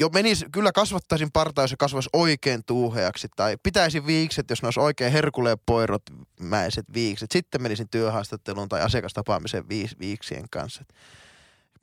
[0.00, 3.28] jo menis, kyllä kasvattaisin partaa, jos se kasvaisi oikein tuuheaksi.
[3.36, 6.02] Tai pitäisin viikset, jos ne olisi oikein herkuleen poirot
[6.40, 7.30] mäiset viikset.
[7.30, 10.84] Sitten menisin työhaastatteluun tai asiakastapaamiseen viis, viiksien kanssa.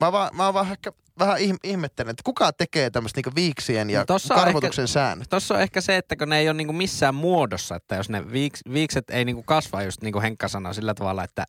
[0.00, 4.04] Mä vaan, mä vaan ehkä vähän ihm- ihmettelen, että kuka tekee tämmöistä niinku viiksien ja
[4.08, 5.28] No karvotuksen säännöt.
[5.30, 8.32] Tuossa on ehkä se, että kun ne ei ole niinku missään muodossa, että jos ne
[8.32, 11.44] viiks, viikset ei niinku kasva just niin kuin Henkka sanoi sillä tavalla, että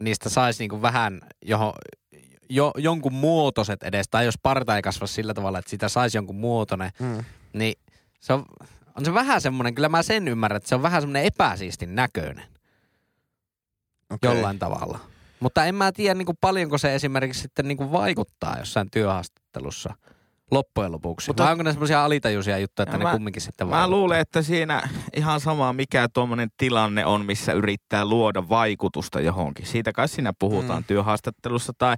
[0.00, 1.72] niistä saisi niinku vähän johon,
[2.48, 6.36] jo, jonkun muotoiset edes, tai jos parta ei kasva sillä tavalla, että sitä saisi jonkun
[6.36, 7.24] muotoinen, Mm.
[7.52, 7.74] niin
[8.20, 8.44] se on,
[8.98, 12.44] on se vähän semmoinen, kyllä mä sen ymmärrän, että se on vähän semmoinen epäsiistin näköinen
[14.14, 14.34] Okay.
[14.34, 14.98] jollain tavalla.
[15.40, 19.94] Mutta en mä tiedä niin kuin paljonko se esimerkiksi sitten niin kuin vaikuttaa jossain työhaastattelussa
[20.50, 21.28] loppujen lopuksi.
[21.30, 23.96] Mutta- Vai onko ne semmoisia alitajuisia juttuja, että ne mä- kumminkin sitten Mä vaikuttaa?
[23.98, 29.66] luulen, että siinä ihan sama mikä tuommoinen tilanne on, missä yrittää luoda vaikutusta johonkin.
[29.66, 30.86] Siitä kai siinä puhutaan mm.
[30.86, 31.96] työhaastattelussa tai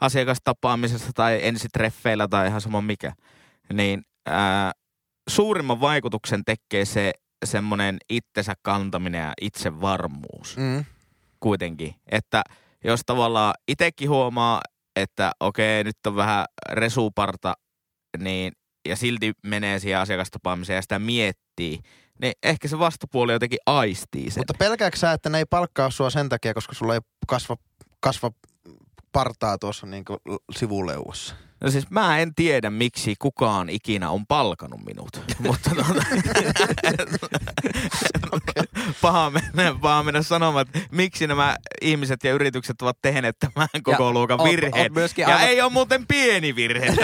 [0.00, 3.12] asiakastapaamisessa tai ensitreffeillä tai ihan sama mikä.
[3.72, 4.72] Niin ää,
[5.28, 7.12] suurimman vaikutuksen tekee se
[7.44, 10.84] semmoinen itsensä kantaminen ja itsevarmuus Mm.
[11.40, 11.94] kuitenkin.
[12.10, 12.42] Että
[12.84, 14.60] jos tavallaan itsekin huomaa,
[14.96, 17.54] että okei, nyt on vähän resuparta,
[18.18, 18.52] niin,
[18.88, 21.78] ja silti menee siihen asiakastapaamiseen ja sitä miettii,
[22.20, 24.40] niin ehkä se vastapuoli jotenkin aistii sen.
[24.40, 27.56] Mutta pelkääkö sä, että ne ei palkkaa sua sen takia, koska sulla ei kasva,
[28.00, 28.30] kasva
[29.12, 30.04] partaa tuossa niin
[30.56, 31.34] sivuleuassa?
[31.60, 35.08] No siis mä en tiedä, miksi kukaan ikinä on palkanut minut.
[35.46, 36.02] Mutta tuota,
[39.02, 44.04] paha, mennä, paha mennä sanomaan, että miksi nämä ihmiset ja yritykset ovat tehneet tämän koko
[44.04, 44.82] Ja luokan virheen.
[44.82, 46.86] oot myöskin ja aivan- ei ole muuten pieni virhe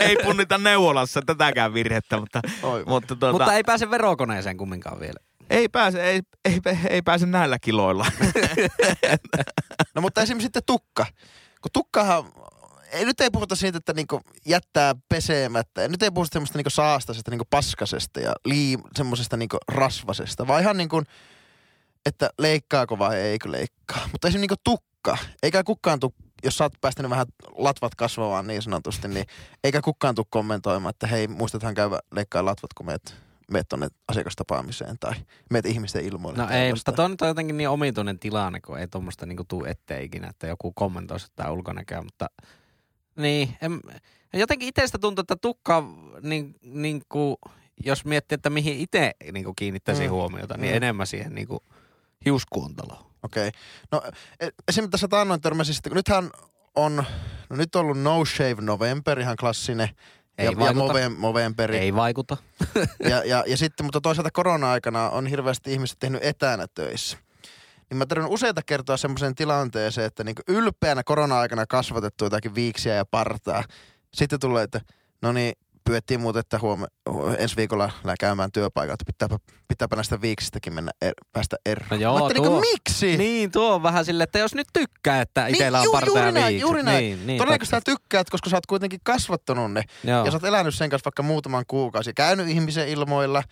[0.00, 2.84] ei punnita neuvolassa tätäkään virhettä, mutta, Oi.
[2.86, 5.20] mutta, tuota, Mutta ei pääse verokoneeseen kumminkaan vielä.
[5.50, 8.06] Ei, pääse, ei, ei, ei pääse näillä kiloilla.
[9.94, 11.06] No mutta esimerkiksi sitten tukka.
[11.60, 12.24] Kun tukkahan,
[12.92, 15.88] ei, nyt ei puhuta siitä, että niinku jättää pesemättä.
[15.88, 20.46] Nyt ei puhuta semmoista niinku saastasesta, niinku paskasesta ja liim, semmoisesta niinku rasvasesta.
[20.46, 21.02] Vaan ihan niinku,
[22.06, 24.08] että leikkaako vai eikö leikkaa.
[24.12, 25.18] Mutta esimerkiksi niinku tukka.
[25.42, 29.26] Eikä kukaan tuu, jos sä oot päästänyt vähän latvat kasvamaan niin sanotusti, niin
[29.64, 33.14] eikä kukaan tuu kommentoimaan, että hei, muistathan käydä leikkaa latvat, kun meet,
[33.52, 35.14] meet tonne asiakastapaamiseen tai
[35.50, 36.42] meet ihmisten ilmoille.
[36.42, 39.64] No ei, mutta toi nyt on jotenkin niin omituinen tilanne, kun ei tuommoista niinku tuu
[39.64, 42.26] eteen ikinä, että joku kommentoisi tämä ulkonäköä, mutta
[43.16, 43.80] niin, en,
[44.34, 45.82] jotenkin itsestä tuntuu, että tukka,
[46.22, 47.36] niin, niin kuin,
[47.84, 50.10] jos miettii, että mihin itse niin kiinnittäisi Mm.
[50.10, 50.76] huomiota, niin Mm.
[50.76, 51.60] enemmän siihen niin kuin
[52.24, 53.06] hiuskuuntaloon.
[53.22, 53.50] Okei.
[53.92, 54.02] No
[54.40, 56.30] e- esimerkiksi tässä taannoin törmäsin kun nythän
[56.74, 56.96] on,
[57.50, 59.88] no nyt on ollut No Shave November, ihan klassinen.
[60.38, 60.92] Ei ja, ja vaikuta.
[60.92, 61.78] Move- Movemberi.
[61.78, 62.36] Ei vaikuta.
[63.10, 67.18] Ja, ja, ja sitten, mutta toisaalta korona-aikana on hirveästi ihmiset tehnyt etänä töissä.
[67.90, 73.04] Niin mä tarvitsen useita kertoa semmoisen tilanteeseen, että niinku ylpeänä korona-aikana kasvatettu jotakin viiksiä ja
[73.04, 73.64] partaa.
[74.14, 74.80] Sitten tulee, että
[75.22, 75.52] no niin,
[75.86, 76.86] pyydettiin muuten, että huome,
[77.38, 79.04] ensi viikolla lähdetään käymään työpaikalta.
[79.08, 81.88] että Pitääpä, pitääpä näistä viiksistäkin mennä er, päästä eroon.
[81.90, 83.16] No joo, mä tuo- miksi?
[83.16, 86.24] Niin, tuo on vähän silleen, että jos nyt tykkää, että itsellä Niin, on parta ja
[86.24, 87.04] juuri näin, juuri näin.
[87.04, 89.82] Niin, niin, Todennäköisesti sä tykkäät, koska sä oot kuitenkin kasvattanut ne.
[90.04, 90.24] Joo.
[90.24, 92.12] Ja sä oot elänyt sen kanssa vaikka muutaman kuukausi.
[92.14, 93.42] Käynyt ihmisen ilmoilla,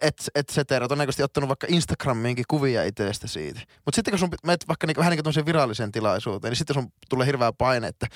[0.00, 0.88] et, et cetera.
[0.88, 3.60] Todennäköisesti ottanut vaikka Instagramiinkin kuvia itsestä siitä.
[3.84, 6.92] Mutta sitten kun sun menet vaikka niinku, vähän niin kuin viralliseen tilaisuuteen, niin sitten sun
[7.08, 8.06] tulee hirveä paine, että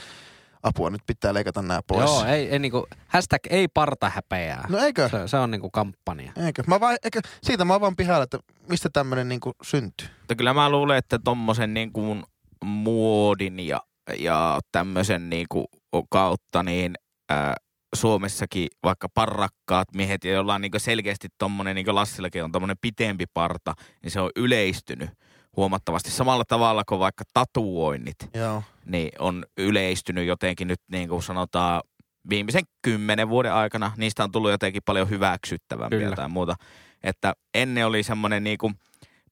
[0.63, 2.11] apua, nyt pitää leikata nämä pois.
[2.11, 4.67] Joo, ei, ei niinku, hashtag ei parta häpeää.
[4.69, 5.09] No eikö?
[5.09, 6.33] Se, se on niinku kampanja.
[6.47, 6.63] Eikö?
[6.67, 7.21] Mä vaan, eikö?
[7.43, 10.09] Siitä mä oon vaan pihalla, että mistä tämmöinen niinku syntyy.
[10.19, 12.25] Mutta kyllä mä luulen, että tommosen niin kuin
[12.65, 13.81] muodin ja,
[14.19, 15.67] ja tämmöisen niin kuin
[16.11, 16.95] kautta niin
[17.29, 17.55] ää,
[17.95, 22.77] Suomessakin vaikka parrakkaat miehet, ja jolla on niin selkeästi tommonen, niin kuin Lassillakin on tommonen
[22.81, 25.11] pitempi parta, niin se on yleistynyt
[25.57, 28.63] huomattavasti samalla tavalla kuin vaikka tatuoinnit, Joo.
[28.89, 31.83] Niin on yleistynyt jotenkin nyt niin kuin sanotaan
[32.31, 33.93] viimeisen kymmenen vuoden aikana.
[33.97, 36.17] Niistä on tullut jotenkin paljon hyväksyttävämpiä Kyllä.
[36.17, 36.55] tai muuta.
[37.03, 38.75] Että ennen oli semmoinen niin kuin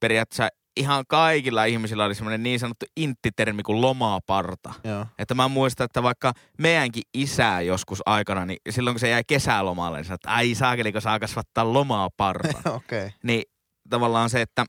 [0.01, 4.75] periaatteessa ihan kaikilla ihmisillä oli semmoinen niin sanottu inttitermi kuin lomaparta.
[4.85, 5.07] Joo.
[5.19, 9.99] Että mä muistan, että vaikka meidänkin isä joskus aikana, niin silloin kun se jäi kesälomalle,
[9.99, 12.59] niin sanoi, että ai saakeliko saa kasvattaa lomaa parta.
[12.71, 12.99] Okei.
[12.99, 13.11] Okay.
[13.23, 13.43] niin
[13.91, 14.65] tavallaan se, että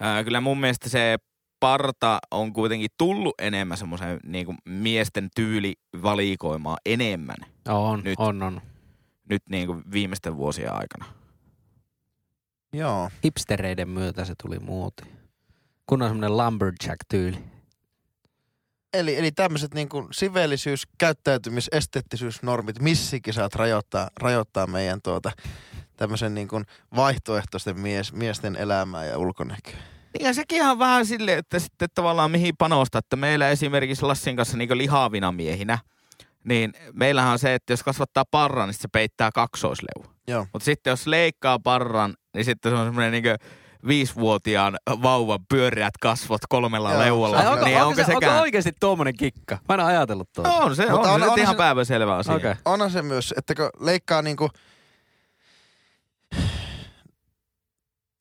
[0.00, 1.18] ää, kyllä mun mielestä se
[1.60, 7.36] parta on kuitenkin tullut enemmän semmoisen niin kuin miesten tyylivalikoimaa enemmän
[7.68, 8.18] On, Nyt.
[8.18, 8.60] on, on.
[9.30, 11.04] nyt niin kuin viimeisten vuosien aikana.
[12.72, 13.10] Joo.
[13.24, 15.10] Hipstereiden myötä se tuli muotiin.
[15.86, 17.38] Kun on semmoinen lumberjack-tyyli.
[18.94, 25.32] Eli, eli tämmöiset niin kuin siveellisyys, käyttäytymis, esteettisyysnormit, missikin saat rajoittaa, rajoittaa meidän tuota,
[25.96, 26.64] tämmöisen niin kuin
[26.96, 29.95] vaihtoehtoisten mies, miesten elämää ja ulkonäköä.
[30.18, 34.36] Niin ja sekin on vähän silleen, että sitten tavallaan mihin panostaa, että meillä esimerkiksi Lassin
[34.36, 35.78] kanssa niin lihavina miehinä,
[36.44, 40.12] niin meillähän on se, että jos kasvattaa parran, niin se peittää kaksoisleu.
[40.28, 40.46] Joo.
[40.52, 43.36] Mutta sitten jos leikkaa parran, niin sitten se on semmoinen niin
[43.86, 47.36] viisivuotiaan vauvan pyöreät kasvot kolmella Joo, leualla.
[47.40, 49.58] se Ai, on onko, niin onko, se, onko sekään- oikeasti tuommoinen kikka?
[49.68, 50.50] Mä en ole ajatellut tuota.
[50.52, 52.34] On se, Mutta on, on- se on ihan se- päivänselvä asia.
[52.34, 52.54] Okei.
[52.64, 54.48] Onhan se myös, että kun leikkaa niinku...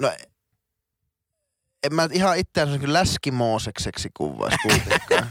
[0.02, 0.12] No,
[1.86, 5.28] en mä ihan itseään sen kyllä läskimoosekseksi kuvaisi kuitenkaan.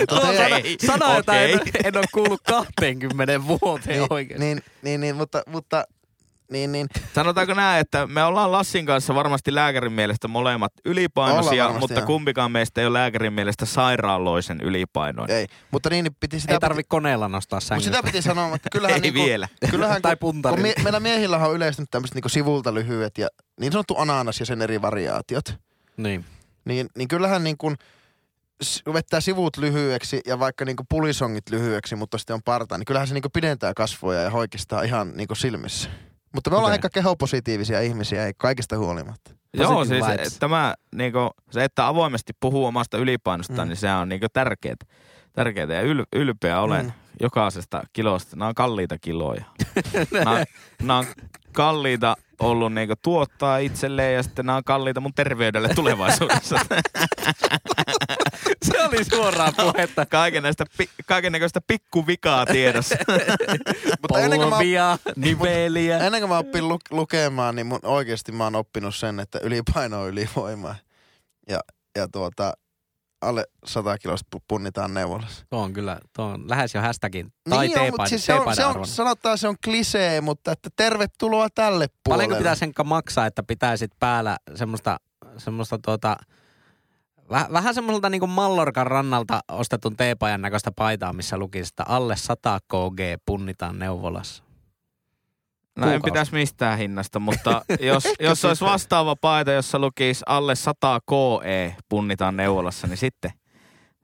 [0.00, 4.40] Mutta teidän- sana, Okei, sana jota en, en ole kuullut 20 vuoteen niin, oikein.
[4.40, 5.84] niin, niin, niin, mutta, mutta
[6.52, 6.86] niin, niin.
[7.14, 12.06] Sanotaanko näin, että me ollaan Lassin kanssa varmasti lääkärin mielestä molemmat ylipainoisia, mutta joo.
[12.06, 15.36] kumpikaan meistä ei ole lääkärin mielestä sairaaloisen ylipainoinen.
[15.36, 16.52] Ei, mutta niin, niin piti sitä...
[16.52, 17.96] Ei tarvi koneella nostaa Mutta sängystä.
[17.96, 19.48] sitä piti sanoa, että kyllähän Ei niinku, vielä.
[19.70, 20.56] Kyllähän tai kun, puntarilla.
[20.56, 23.28] kun mie- meillä miehillä on yleistynyt tämmöiset niinku sivulta lyhyet ja
[23.60, 25.54] niin sanottu ananas ja sen eri variaatiot.
[25.98, 26.24] Niin.
[26.64, 27.76] Niin, niin kyllähän niin kuin
[28.92, 33.08] vettää sivut lyhyeksi ja vaikka niin kuin pulisongit lyhyeksi, mutta sitten on parta, niin kyllähän
[33.08, 35.90] se niin kuin pidentää kasvoja ja hoikistaa ihan niin kuin silmissä.
[36.34, 36.74] Mutta me ollaan Okei.
[36.78, 39.30] aika kehopositiivisia ihmisiä, ei kaikista huolimatta.
[39.54, 40.38] Joo, Positive siis vibes.
[40.38, 43.68] tämä, niinku, se, että avoimesti puhuu omasta ylipainosta, Mm.
[43.68, 44.74] niin se on niinku tärkeää.
[45.32, 46.92] Tärkeää ja yl, ylpeä olen Mm.
[47.20, 48.36] jokaisesta kilosta.
[48.36, 49.44] Nämä on kalliita kiloja.
[50.24, 50.44] nämä,
[50.82, 51.06] nämä on
[51.52, 56.56] kalliita ollut niinku tuottaa itselleen ja sitten nämä on kalliita mun terveydelle tulevaisuudessa.
[58.62, 60.06] Se oli suoraa puhetta.
[60.06, 62.96] Kaiken näistä, pi, kaiken näköistä pikkuvikaa tiedossa.
[64.02, 65.98] Mutta ennen kuin mä, Polvia, niveliä.
[65.98, 70.00] ennen kuin mä oppin lu- lukemaan, niin mun, oikeasti mä oon oppinut sen, että ylipaino
[70.02, 70.74] on ylivoimaa.
[71.48, 71.60] Ja,
[71.96, 72.52] ja tuota,
[73.20, 75.44] alle 100 kilosta pu- punnitaan neuvolassa.
[75.50, 77.32] Tuo on kyllä, tuo on lähes jo hashtagin.
[77.50, 80.52] Tai niin on, mutta teepaino, siis se on, se on, sanotaan se on klisee, mutta
[80.52, 82.24] että tervetuloa tälle puolelle.
[82.24, 85.00] Paljonko pitää sen maksaa, että pitäisit päällä semmoista,
[85.36, 86.16] semmoista tuota,
[87.30, 92.16] väh, vähän semmoiselta niin kuin Mallorkan rannalta ostetun teepajan näköistä paitaa, missä luki sitä alle
[92.16, 94.47] 100 kg punnitaan neuvolassa.
[95.78, 101.00] No en pitäisi mistään hinnasta, mutta jos, jos olisi vastaava paita, jossa lukisi alle 100
[101.10, 103.30] KE punnitaan neuvolassa, niin sitten,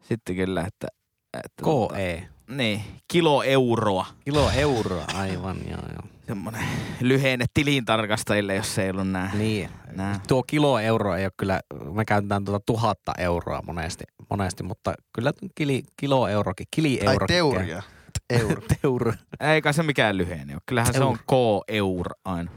[0.03, 0.87] sitten kyllä, että...
[1.35, 2.29] että tota, KE.
[2.49, 4.07] niin, kilo euroa.
[4.25, 6.15] Kilo euroa, aivan joo joo.
[6.27, 6.65] Semmoinen
[7.01, 9.31] lyhenne tilintarkastajille, jos ei ollut nää.
[9.35, 9.71] Niin.
[9.93, 10.21] nää.
[10.29, 11.61] Tuo kilo euroa ei ole kyllä,
[11.93, 17.27] me käytetään tuota tuhatta euroa monesti, monesti mutta kyllä kili, kilo eurokin, kili Ai euro.
[17.27, 17.83] teuria.
[18.31, 18.63] Euro.
[18.83, 19.13] Teuro.
[19.41, 20.63] Eikä se mikään lyhenne ole.
[20.67, 22.51] Kyllähän se on K-eur aina.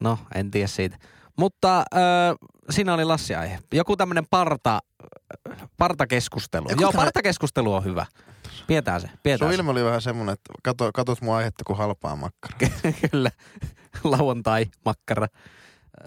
[0.00, 0.96] No, en tiedä siitä.
[1.38, 2.34] Mutta äh,
[2.70, 3.58] siinä oli Lassi aihe.
[3.72, 4.80] Joku tämmöinen parta,
[5.76, 6.66] partakeskustelu.
[6.70, 8.06] Joku Joo, tämmönen- partakeskustelu on hyvä.
[8.66, 9.54] Pidetään se, pidetään Sun se.
[9.60, 12.58] ilme oli vähän semmonen, että kato, katot mun aihetta kuin halpaa makkaraa.
[13.10, 13.30] Kyllä,
[14.04, 15.26] lauantai, makkara.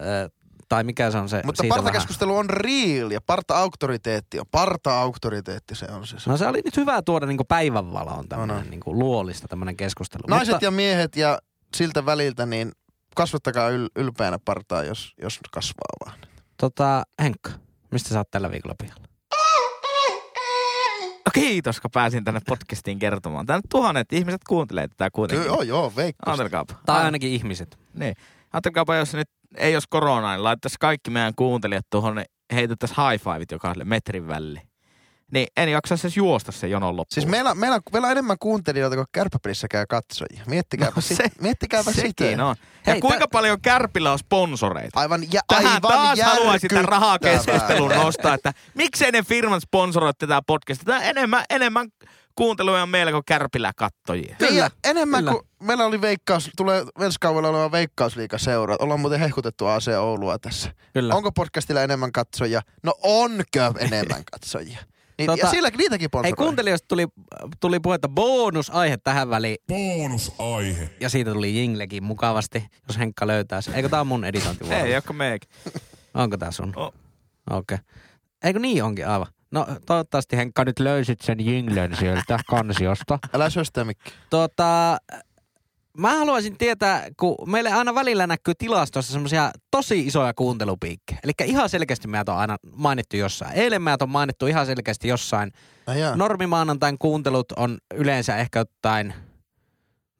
[0.00, 0.30] Äh,
[0.68, 4.46] tai mikä se on se Mutta partakeskustelu on real ja parta-auktoriteetti on.
[4.50, 6.26] Parta-auktoriteetti se on siis.
[6.26, 6.34] vähän.
[6.34, 8.70] No se oli nyt hyvä tuoda niinku päivänvaloon tämmöinen On, on.
[8.70, 10.22] niinku luolista tämmöinen keskustelu.
[10.28, 11.38] Naiset Mutta, ja miehet ja
[11.76, 12.72] siltä väliltä, niin
[13.14, 16.18] kasvattakaa yl- ylpeänä partaa, jos, jos kasvaa vaan.
[16.56, 17.50] tota, Henkka,
[17.90, 19.06] mistä sä oot tällä viikolla pihalla?
[21.26, 23.46] No kiitos, kun pääsin tänne podcastiin kertomaan.
[23.46, 25.42] Tänne tuhannet ihmiset kuuntelee tätä kuitenkin.
[25.44, 26.28] Kyllä, joo, joo, veikkaus.
[26.38, 26.74] Ajatelkaapa.
[26.86, 27.78] Tai Ai- ainakin ihmiset.
[27.94, 28.14] Niin.
[28.52, 33.24] Ajatelkaapa, jos nyt ei olisi koronaa, niin laittaisi kaikki meidän kuuntelijat tuohon, niin heitettäisiin high
[33.24, 34.68] fiveit jokaiselle metrin väliin.
[35.32, 37.14] Niin en jaksaisi edes juosta se jonon loppuun.
[37.14, 40.42] Siis meillä, meillä, on, meillä on enemmän kuuntelijoita kuin kärppäpelissä käy katsojia.
[40.46, 42.46] Miettikääpä, No se- se, miettikääpä Sekin sitä.
[42.46, 42.56] on.
[42.86, 45.00] Ja Hei, kuinka tä- paljon Kärpillä on sponsoreita?
[45.00, 50.42] Aivan, ja, Tähän aivan taas haluaisin tämän rahakeskustelun nostaa, että miksei ne firmat sponsoroi tätä
[50.46, 50.84] podcastia.
[50.84, 51.88] Tämä enemmän, enemmän
[52.36, 54.22] kuunteluja on meillä kuin Kärpillä kattojia.
[54.26, 55.32] Niin, Kyllä, ja enemmän kyllä.
[55.32, 58.76] kuin meillä oli veikkaus, tulee ensi kaudella oleva veikkausliiga seura.
[58.78, 60.70] Ollaan muuten hehkutettu AC Oulua tässä.
[60.94, 61.14] Kyllä.
[61.14, 62.62] Onko podcastilla enemmän katsojia?
[62.82, 64.78] No onko enemmän katsojia?
[65.18, 66.36] Niin, Tota, ja sillä niitäkin Hei, sponsoroi.
[66.36, 67.06] kuuntelijoista tuli,
[67.60, 69.56] tuli puhetta bonusaihe tähän väliin.
[69.68, 70.90] Bonusaihe.
[71.00, 73.74] Ja siitä tuli jinglekin mukavasti, jos Henkka löytää sen.
[73.74, 74.84] Eikö tää on mun editointivuoro?
[74.84, 75.50] Ei, joka meikin.
[76.14, 76.72] Onko tää sun?
[76.76, 76.86] Oh.
[77.50, 77.74] Okei.
[77.74, 77.78] Okay.
[78.44, 79.26] Eikö niin onkin aivan?
[79.50, 83.18] No toivottavasti Henkka nyt löysit sen jinglön sieltä kansiosta.
[83.34, 84.10] Älä syö sitä mikki.
[84.30, 84.98] Tota,
[85.98, 91.20] mä haluaisin tietää, kun meille aina välillä näkyy tilastossa semmoisia tosi isoja kuuntelupiikkejä.
[91.24, 93.52] Eli ihan selkeästi meitä on aina mainittu jossain.
[93.52, 95.52] Eilen meitä on mainittu ihan selkeästi jossain.
[95.86, 96.16] Ai jaa.
[96.16, 99.14] Normimaanantain kuuntelut on yleensä ehkä jotain,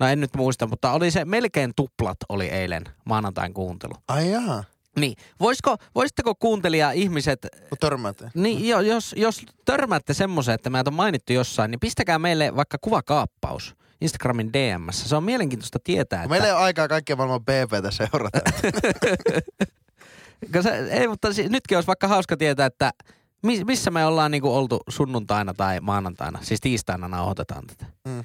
[0.01, 3.95] no en nyt muista, mutta oli se melkein tuplat oli eilen maanantain kuuntelu.
[4.09, 4.65] Ai jaa.
[5.01, 8.31] Niin, voisiko, voisitteko kuuntelija ihmiset, Kun törmäätte.
[8.35, 12.79] niin jo, jos, jos törmäätte semmoisen, että meitä on mainittu jossain, niin pistäkää meille vaikka
[12.81, 15.09] kuvakaappaus Instagramin DMssä.
[15.09, 16.29] Se on mielenkiintoista tietää, että...
[16.31, 18.41] Meillä ei ole aikaa kaikkea maailman BBtä seurata.
[20.63, 22.91] Se, ei, mutta si- nytkin olisi vaikka hauska tietää, että
[23.43, 27.87] mi, missä me ollaan niinku oltu sunnuntaina tai maanantaina, siis tiistaina nauhoitetaan tätä.
[28.05, 28.25] Mm.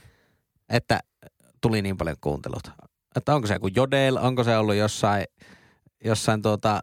[0.70, 1.00] Että
[1.62, 2.72] tuli niin paljon kuuntelut.
[3.16, 5.26] Että onko se joku Jodel, onko se ollut jossain,
[6.06, 6.80] jossain tuota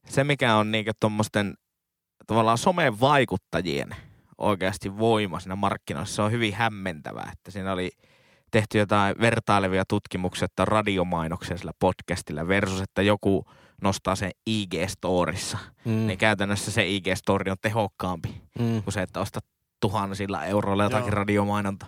[0.09, 1.55] se mikä on niinku tuommoisten
[2.27, 3.97] tavallaan somen vaikuttajien
[4.39, 7.91] oikeasti voima siinä markkinoissa, se on hyvin hämmentävää, että siinä oli
[8.55, 13.45] tehty jotain vertailevia tutkimuksia, että radiomainoksia sillä podcastilla versus, että joku
[13.83, 15.59] nostaa sen IG-storissa.
[15.85, 16.07] Mm.
[16.07, 19.45] Niin käytännössä se IG-story on tehokkaampi Mm, kuin se, että ostat
[19.81, 21.15] tuhansilla euroilla jotakin Joo.
[21.15, 21.87] radiomainonta.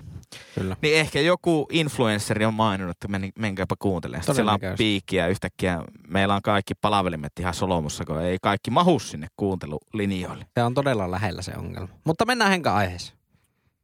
[0.54, 0.76] kyllä.
[0.82, 4.22] Niin ehkä joku influenssari on maininnut, että men, menkääpä kuuntelemaan.
[4.22, 5.82] Sitten siellä on piikkiä yhtäkkiä.
[6.08, 10.46] Meillä on kaikki palvelimet ihan solomussa, kun ei kaikki mahu sinne kuuntelulinjoille.
[10.58, 11.88] Se on todella lähellä se ongelma.
[12.04, 13.15] Mutta mennään Henka aiheeseen.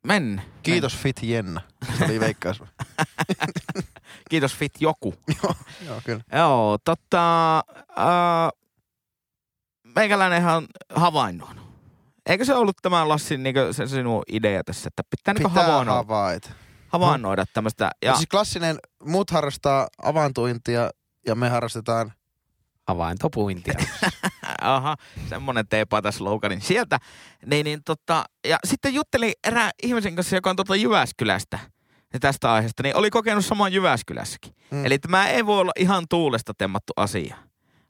[0.07, 0.43] Men.
[0.62, 1.61] Kiitos Fit Jenna.
[1.99, 2.62] Se oli veikkaus.
[4.31, 5.15] Kiitos Fit joku.
[5.87, 6.23] Joo, kyllä.
[6.33, 7.57] Joo, totta.
[7.99, 8.51] Äh,
[9.95, 10.67] meikäläinenhän
[11.43, 11.62] on.
[12.27, 15.93] Eikö se ollut tämä Lassin niin se sinun idea tässä, että pitää, niin Pitää havainnoida,
[15.93, 16.51] havaita.
[16.88, 17.91] havainnoida tämmöistä.
[18.05, 18.15] Ja.
[18.17, 20.91] Siis klassinen, muut harrastaa avaintuintia
[21.27, 22.12] ja me harrastetaan
[22.88, 23.75] Havaintopuintia.
[24.62, 24.96] Aha,
[25.29, 26.98] semmonen teepaita slogani sieltä.
[27.46, 31.59] Niin, niin tota, ja sitten juttelin erään ihmisen kanssa, joka on tuolta Jyväskylästä
[32.12, 34.55] niin tästä aiheesta, niin oli kokenut saman Jyväskylässäkin.
[34.70, 34.87] Mm.
[34.87, 37.37] Eli tämä ei voi olla ihan tuulesta temmattu asia.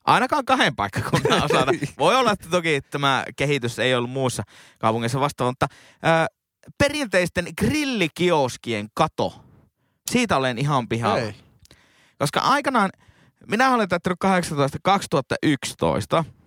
[0.05, 1.73] Ainakaan kahden paikkakunnan osalta.
[1.99, 4.43] Voi olla, että toki tämä kehitys ei ollut muussa
[4.79, 5.67] kaupungissa vastaava, mutta
[6.03, 6.27] ää,
[6.79, 9.45] perinteisten grillikioskien kato,
[10.11, 11.19] siitä olen ihan pihalla.
[11.19, 11.35] Ei.
[12.19, 12.91] Koska aikanaan,
[13.49, 16.42] minä olen täyttänyt 18 2011, Sama.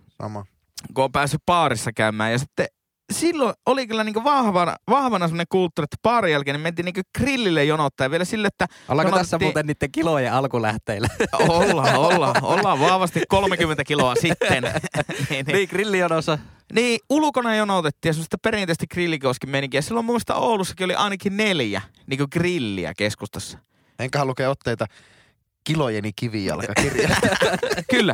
[0.93, 2.31] Kun on päässyt baarissa käymään.
[2.31, 2.65] Ja sitten
[3.13, 7.63] silloin oli kyllä niinku vahvana, vahvana semmoinen kulttuuri, että baarin jälkeen niin mentiin niinku grillille
[7.65, 11.07] jonottaa vielä sille, että Ollaanko Jonotettiin- tässä muuten niiden kilojen alkulähteillä?
[11.39, 14.63] ollaan, ollaan, ollaan vahvasti 30 kiloa sitten.
[14.63, 14.73] niin,
[15.29, 15.45] niin.
[15.45, 16.39] niin, grillijonossa.
[16.73, 19.77] niin, ulkona jonotettiin ja semmoista perinteistä grillikoskin menikin.
[19.77, 23.57] Ja silloin mun mielestä Oulussakin oli ainakin neljä niinku grilliä keskustassa.
[23.99, 24.85] Enköhän lukea otteita
[25.63, 27.09] kilojeni kivijalkakirja.
[27.91, 28.13] Kyllä.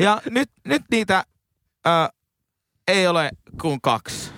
[0.00, 1.24] Ja nyt, nyt niitä
[1.84, 2.08] ää,
[2.88, 3.30] ei ole
[3.60, 4.34] kuin kaksi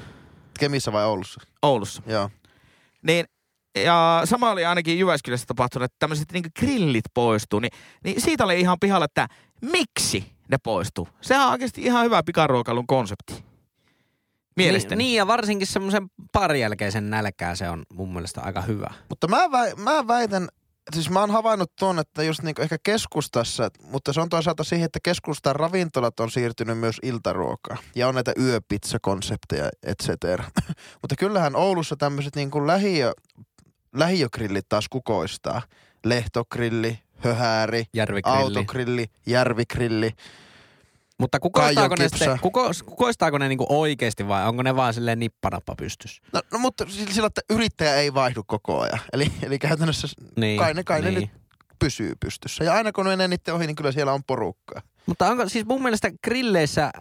[0.58, 1.40] Kemissä vai Oulussa?
[1.62, 2.02] Oulussa.
[2.06, 2.30] Joo.
[3.02, 3.26] Niin,
[3.84, 7.60] ja sama oli ainakin Jyväskylässä tapahtunut, että tämmöiset niinku grillit poistuu.
[7.60, 7.72] Niin,
[8.04, 9.28] niin siitä oli ihan pihalla, että
[9.62, 11.08] miksi ne poistuu.
[11.20, 13.44] Se on oikeasti ihan hyvä pikaruokailun konsepti.
[14.56, 14.98] Mielestäni.
[14.98, 18.90] Niin, niin, ja varsinkin semmoisen parin jälkeisen nälkää se on mun mielestä aika hyvä.
[19.08, 20.48] Mutta mä, väi, mä väitän,
[20.94, 24.86] siis mä oon havainnut tuon, että just niinku ehkä keskustassa, mutta se on toisaalta siihen,
[24.86, 27.78] että keskustan ravintolat on siirtynyt myös iltaruokaan.
[27.94, 30.44] Ja on näitä yöpizzakonsepteja, et cetera.
[31.02, 33.12] mutta kyllähän Oulussa tämmöiset niinku lähiö,
[33.92, 35.62] lähiögrillit taas kukoistaa.
[36.04, 38.38] Lehtogrilli, höhääri, Järvikrilli.
[38.38, 40.12] autogrilli, järvigrilli.
[41.20, 45.74] Mutta kukoistaako ne, sitten, kuko, kukoistaako ne niinku oikeasti vai onko ne vaan silleen nippanappa
[45.76, 46.22] pystyssä?
[46.32, 49.00] No, no mutta sillä, että yrittäjä ei vaihdu koko ajan.
[49.12, 51.20] Eli, eli käytännössä Niin, kai ne, kai ne niin.
[51.20, 51.30] nyt
[51.78, 52.64] pysyy pystyssä.
[52.64, 54.82] Ja aina kun menee niiden ohi, niin kyllä siellä on porukkaa.
[55.06, 56.92] Mutta onko siis mun mielestä grilleissä, äh,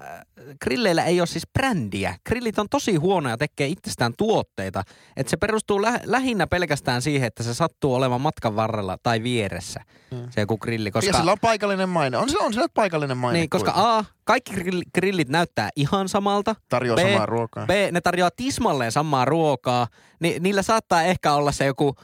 [0.63, 2.15] grilleillä ei ole siis brändiä.
[2.27, 4.83] Grillit on tosi huonoja tekee itsestään tuotteita.
[5.17, 9.79] Että se perustuu lä- lähinnä pelkästään siihen, että se sattuu olemaan matkan varrella tai vieressä.
[10.11, 10.27] Mm.
[10.29, 10.91] Se joku grilli.
[10.91, 11.09] Koska...
[11.11, 12.17] Ja sillä on paikallinen maine.
[12.17, 13.39] On, sillä- on sillä paikallinen maine.
[13.39, 13.71] niin, koska.
[13.75, 16.55] A, kaikki grill- grillit näyttää ihan samalta.
[16.69, 17.65] Tarjoaa B, samaa ruokaa.
[17.65, 19.87] B, ne tarjoaa tismalleen samaa ruokaa.
[20.19, 21.95] Ni, niillä saattaa ehkä olla se joku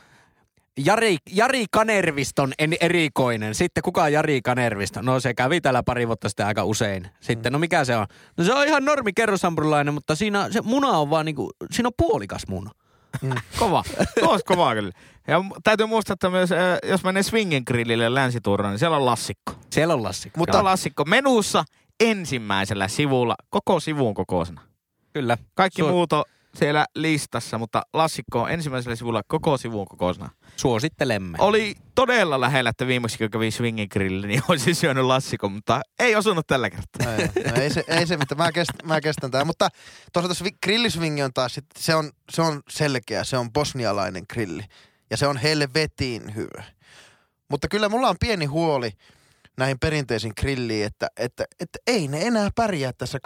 [0.85, 3.55] Jari, Jari Kanerviston en erikoinen.
[3.55, 5.01] Sitten kuka on Jari Kanervisto?
[5.01, 7.07] No se kävi täällä pari vuotta sitten aika usein.
[7.19, 8.05] Sitten, no mikä se on?
[8.37, 11.93] No se on ihan normi kerrosampurilainen, mutta siinä se muna on vaan niinku, siinä on
[11.97, 12.71] puolikas muna.
[13.21, 13.29] Mm.
[13.59, 13.83] Kova.
[14.19, 14.91] Tuo olisi kova kyllä.
[15.27, 19.53] Ja täytyy muistaa, että myös, äh, jos menee Swingen grillille länsituuraan, niin siellä on lassikko.
[19.69, 20.37] Siellä on lassikko.
[20.39, 21.63] Mutta Joo, lassikko menussa
[21.99, 24.61] ensimmäisellä sivulla, koko sivun kokoisena.
[25.13, 25.37] Kyllä.
[25.55, 26.23] Kaikki Su- muut on
[26.55, 30.29] siellä listassa, mutta lassikko on ensimmäisellä sivulla koko sivun kokoisena.
[30.55, 31.37] Suosittelemme.
[31.41, 36.15] Oli todella lähellä, että viimeksi kun kävi Swingin grillille, niin olisin syönyt lassikon, mutta ei
[36.15, 37.15] osunut tällä kertaa.
[37.15, 39.47] Ei, no ei, se, ei se mitään, mä kestän, mä kestän tämän.
[39.47, 39.69] Mutta
[40.33, 44.63] se vi- grillisvingi on taas, sit, se on, se on selkeä, se on bosnialainen grilli.
[45.09, 46.63] Ja se on helvetin hyvä.
[47.49, 48.91] Mutta kyllä mulla on pieni huoli
[49.57, 53.19] näihin perinteisiin grilliin, että, että, että ei ne enää pärjää tässä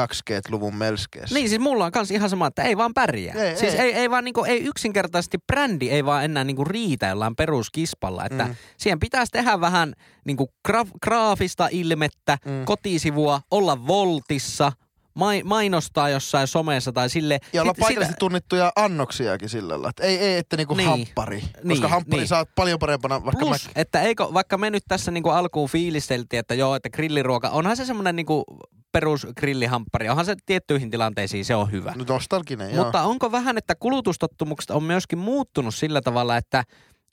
[0.00, 1.34] 2G-luvun melskeessä.
[1.34, 3.34] Niin, siis mulla on kans ihan sama, että ei vaan pärjää.
[3.34, 3.80] Ei, siis ei.
[3.80, 8.24] ei, ei vaan niinku, ei yksinkertaisesti brändi ei vaan enää niinku riitä jollain peruskispalla.
[8.26, 8.54] Että Mm.
[8.76, 9.92] siihen pitäisi tehdä vähän
[10.24, 12.64] niinku gra- graafista ilmettä, Mm.
[12.64, 14.72] kotisivua, olla voltissa,
[15.14, 17.38] mai- mainostaa jossain somessa tai sille.
[17.52, 19.90] Ja olla sit- paikallisesti tunnettuja annoksiakin sillä lailla.
[20.00, 20.88] Ei, ei, että niinku Niin.
[20.88, 21.40] hamppari.
[21.40, 22.28] Koska Niin, hamppari niin.
[22.28, 23.72] saa paljon parempana vaikka Plus, mä...
[23.76, 27.84] että eikö, vaikka me nyt tässä niinku alkuun fiilisteltiin, että joo, että grilliruoka, onhan se
[27.84, 28.44] semmoinen niinku
[28.92, 31.94] perus grillihamppari, onhan se tiettyihin tilanteisiin, se on hyvä.
[32.08, 32.84] Nostalginen, joo.
[32.84, 36.64] Mutta onko vähän, että kulutustottumukset on myöskin muuttunut sillä tavalla, että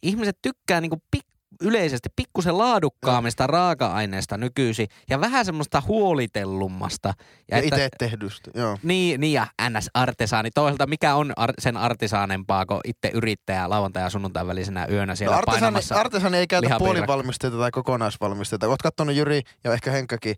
[0.04, 1.28] ihmiset tykkää niinku pik-
[1.62, 7.14] yleisesti pikkusen laadukkaammista raaka-aineista nykyisin ja vähän semmoista huolitellummasta.
[7.52, 8.78] ja että- itse tehdystä, joo.
[8.84, 10.50] niin, niin ja NS-artesaani.
[10.56, 15.34] Toisaalta mikä on ar- sen artisaanempaa kuin itse yrittäjä lauantai- ja sunnuntai välisenä yönä siellä
[15.36, 15.95] No artesani, painamassa.
[15.95, 18.68] artesani ei käytä puolivalmisteita tai kokonaisvalmisteita.
[18.68, 20.36] Oot kattonut Jyri ja ehkä Henkkakin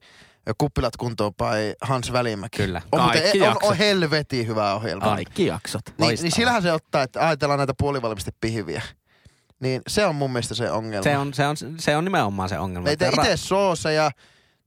[0.49, 2.57] ö, Kuppilat kuntoon by Hans Välimäki.
[2.57, 2.81] Kyllä.
[2.91, 3.69] On, muuten, Kaikki on, jaksot.
[3.71, 5.05] on helvetin hyvä ohjelma.
[5.05, 5.81] Kaikki jaksot.
[5.87, 6.23] Niin, Loistavaa.
[6.23, 8.81] niin sillähän se ottaa, että ajatellaan näitä puolivalmistepihviä.
[9.61, 11.03] Niin se on mun mielestä se ongelma.
[11.03, 12.85] Se on, se, on, se on nimenomaan se ongelma.
[12.85, 14.11] Ne ei tee Että ra- itse sooseja,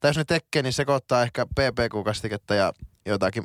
[0.00, 2.72] tai jos ne tekee, niin sekoittaa ehkä PPQ-kastiketta ja
[3.06, 3.44] jotakin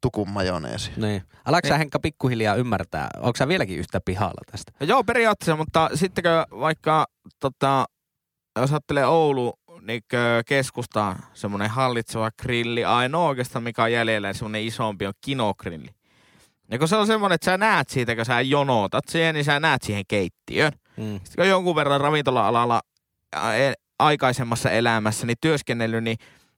[0.00, 0.92] tukun majoneesi.
[0.96, 1.22] Niin.
[1.44, 1.78] Alatko Niin.
[1.78, 3.08] Henkka pikkuhiljaa ymmärtää?
[3.16, 4.72] Onko sä vieläkin yhtä pihalla tästä?
[4.80, 7.06] No Joo, periaatteessa, mutta sittenkö vaikka,
[7.40, 7.84] tota,
[8.60, 10.02] jos ajattelee Oulu, niin
[10.46, 15.90] keskustaan semmoinen hallitseva grilli, ainoa oikeastaan mikä on jäljellä, niin semmoinen isompi on kinogrilli.
[16.70, 19.60] Ja kun se on semmoinen, että sä näet siitä, kun sä jonotat siihen, niin sä
[19.60, 20.72] näet siihen keittiön.
[20.96, 21.14] Mm.
[21.14, 22.80] Sitten kun jonkun verran ravintola-alalla
[23.56, 26.16] e- aikaisemmassa elämässä niin työskennellyt, niin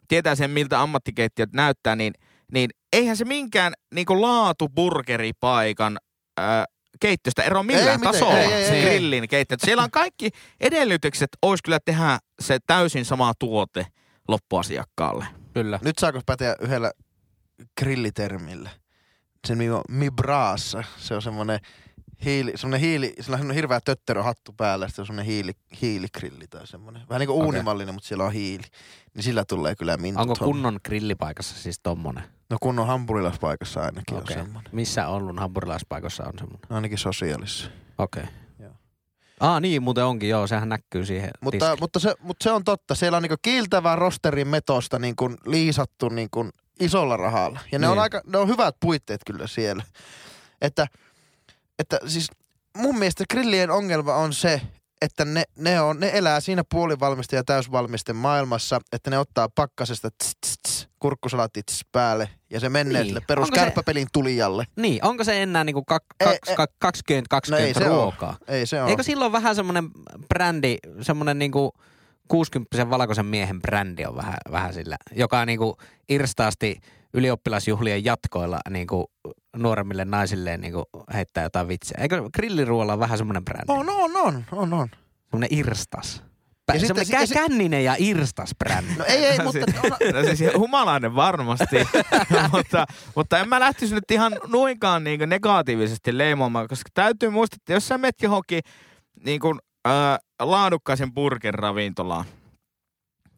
[0.08, 2.12] tietää sen, miltä ammattikeittiöt näyttää, niin,
[2.52, 5.98] niin eihän se minkään niin laatuburgeripaikan
[6.36, 6.64] ää,
[7.00, 9.56] keittiöstä ero millään Ei tasolla, ei, ei, se ei, grillin keittiö.
[9.64, 10.30] Siellä on kaikki
[10.60, 13.86] edellytykset, olisi kyllä tehdä se täysin sama tuote
[14.28, 15.26] loppuasiakkaalle.
[15.54, 15.78] Kyllä.
[15.82, 16.92] Nyt saako päteä yhdellä
[17.80, 18.70] grillitermillä?
[19.46, 20.84] Sen nimi on Mibrasa.
[20.96, 21.60] Se on semmoinen
[22.24, 26.46] hiili, semmoinen hiili, sillä on semmoinen hirveä tötterö hattu päällä, sitten on semmoinen hiili, hiiligrilli
[26.50, 27.02] tai semmoinen.
[27.08, 28.62] Vähän niin kuin uunimallinen, mutta siellä on hiili.
[29.14, 30.52] Niin sillä tulee kyllä mintut Onko homma.
[30.52, 32.24] kunnon grillipaikassa siis tommonen?
[32.50, 34.36] No kunnon hampurilaispaikassa ainakin Okei.
[34.36, 34.74] on semmoinen.
[34.74, 36.60] Missä Oulun hampurilaispaikossa on semmonen?
[36.70, 37.70] Ainakin sosiaalissa.
[37.98, 38.22] Okei.
[38.22, 38.34] Okay.
[39.40, 41.80] Ah niin, muuten onkin, joo, sehän näkyy siihen Mutta, tiskille.
[41.80, 42.94] mutta, se, mutta se on totta.
[42.94, 46.48] Siellä on niinku kiiltävää rosterin metosta niinku liisattu niinku
[46.80, 47.60] isolla rahalla.
[47.72, 48.02] Ja ne, on Niin.
[48.02, 49.84] aika, ne on hyvät puitteet kyllä siellä.
[50.62, 50.86] Että,
[51.78, 52.28] että siis
[52.76, 54.60] mun mielestä grillien ongelma on se,
[55.02, 60.08] että ne, ne, on, ne elää siinä puolivalmisten ja täysvalmisten maailmassa, että ne ottaa pakkasesta
[60.10, 63.06] tss, tss, tss, kurkkusalaatti tss päälle ja se menee Niin.
[63.06, 64.64] sille perus Onko se- kärppäpelin tulijalle.
[64.76, 66.56] Niin, onko se enää niinku kak, kaks, ei.
[66.56, 68.36] kak, 20 No ei 20 se ruokaa?
[68.48, 68.88] Ei se on.
[68.88, 69.90] Eikö silloin vähän semmoinen
[70.28, 71.72] brändi, semmoinen niinku
[72.28, 75.76] 60 valkoisen miehen brändi on vähän, vähän sillä, joka niinku
[76.08, 76.80] irstaasti
[77.14, 79.10] ylioppilasjuhlien jatkoilla niinku
[79.56, 82.02] nuoremmille naisille niinku heittää jotain vitsejä.
[82.02, 83.64] Eikö grilliruoalla on vähän semmoinen brändi?
[83.68, 84.88] On, on, on, on, on.
[85.30, 86.22] Semmoinen irstas.
[86.68, 88.94] Ja Pä, sitten- semmoinen ja kä- si- känninen ja irstas brändi.
[88.98, 91.76] No ei, ei, mutta on, No siis humalainen varmasti,
[92.52, 97.72] mutta, mutta en mä lähtisi nyt ihan nuinkaan niin negatiivisesti leimaamaan, koska täytyy muistaa, että
[97.72, 98.60] jos sä menet johonkin
[99.24, 102.24] niin kuin, ää, laadukkaisen burger-ravintolaan,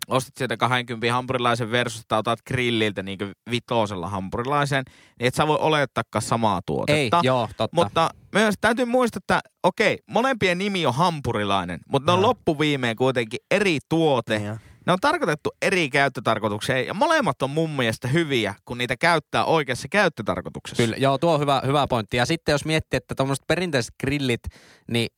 [0.09, 3.19] ostat sieltä 20 hampurilaisen versus, tai otat grilliltä niin
[3.51, 4.85] vitosella hampurilaisen,
[5.19, 7.21] niin et sä voi olettaakaan samaa Ei, tuotetta.
[7.23, 7.69] joo, totta.
[7.73, 13.41] Mutta myös täytyy muistaa, että okei, molempien nimi on hampurilainen, mutta ne on loppuviimeen kuitenkin
[13.51, 14.51] eri tuote.
[14.51, 14.59] On.
[14.87, 19.89] Ne on tarkoitettu eri käyttötarkoitukseen ja molemmat on mun mielestä hyviä, kun niitä käyttää oikeassa
[19.89, 20.83] käyttötarkoituksessa.
[20.83, 22.17] Kyllä, joo, tuo on hyvä, hyvä pointti.
[22.17, 24.41] Ja sitten jos miettii, että tuommoiset perinteiset grillit,
[24.91, 25.09] niin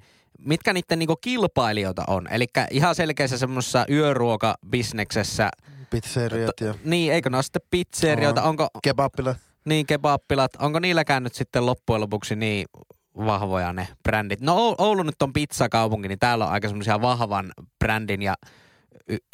[0.45, 2.29] mitkä niiden niinku kilpailijoita on?
[2.31, 5.51] Eli ihan selkeässä semmoisessa yöruokabisneksessä,
[5.91, 8.49] pizzeriat ja niin eikö ne ole sitten pizzerioita, On.
[8.49, 9.35] onko kebabilla.
[9.65, 12.67] niin kebappilat, onko niilläkään nyt sitten loppujen lopuksi niin
[13.17, 14.41] vahvoja ne brändit?
[14.41, 18.35] No Oul- Oulu nyt on pizzakaupunki, niin täällä on aika semmoisia vahvan brändin ja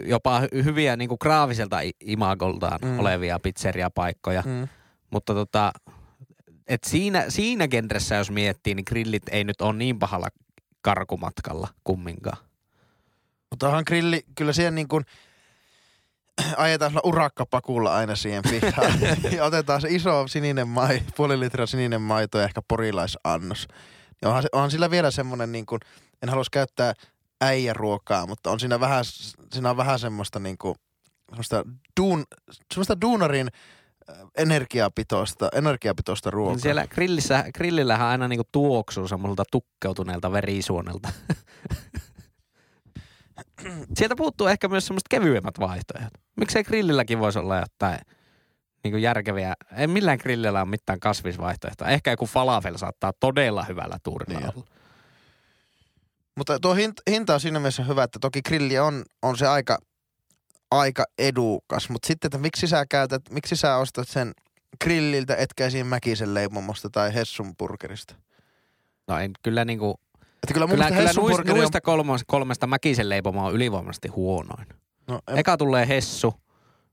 [0.05, 2.99] jopa hy- hyviä niin kuin graafiselta imagoltaan Mm.
[3.01, 4.43] olevia pizzeriapaikkoja.
[4.47, 4.69] Mm.
[5.11, 5.73] Mutta tota,
[6.69, 10.29] Et siinä, siinä genressä, jos miettii, niin grillit ei nyt ole niin pahalla
[10.87, 12.39] karkumatkalla kumminkaan.
[13.51, 15.05] Mutta onhan grilli, kyllä siihen niin kuin
[16.57, 19.01] ajetaan sillä urakkapakulla aina siihen pihaan.
[19.37, 23.69] ja otetaan se iso sininen mai, puoli litraa sininen maito ja ehkä porilaisannos.
[24.23, 25.81] Ja onhan, se, onhan sillä vielä semmoinen, niin kuin,
[26.23, 26.95] en haluaisi käyttää
[27.41, 29.05] äijäruokaa, mutta on siinä vähän,
[29.53, 30.75] siinä on vähän semmoista niin kuin,
[31.29, 31.65] semmoista,
[32.01, 32.25] duun,
[32.75, 33.49] semmoista duunarin
[34.37, 36.55] energiapitoista, energiapitoista ruokaa.
[36.55, 41.09] Niin Siellä grillissä, grillillähän aina niinku tuoksuu semmoiselta tukkeutuneelta verisuonelta.
[43.97, 46.11] Sieltä puuttuu ehkä myös semmoista kevyemmät vaihtoehdot.
[46.37, 47.99] Miksei grillilläkin voisi olla jotain
[48.85, 51.89] niinku järkeviä, ei millään grillillä ole mitään kasvisvaihtoehtoa.
[51.89, 54.51] Ehkä joku falafel saattaa todella hyvällä turilla Niin.
[54.57, 54.67] olla.
[56.37, 59.79] Mutta tuo hint, hinta on siinä mielessä hyvä, että toki grilli on, on se aika,
[60.79, 61.91] aika edukas.
[61.91, 64.35] Mutta sitten, että miksi sä käytät, miksi sä ostat sen
[64.85, 68.15] grilliltä, etkä siinä Mäkisen leipomosta tai Hessun burgerista?
[69.09, 71.59] No en kyllä niinku, Että kyllä kyllä, kyllä nuista, on...
[71.59, 74.67] nuista kolmesta, kolmesta mäkisen leipoma on ylivoimaisesti huonoin.
[75.07, 76.35] No, en, Eka tulee hessu,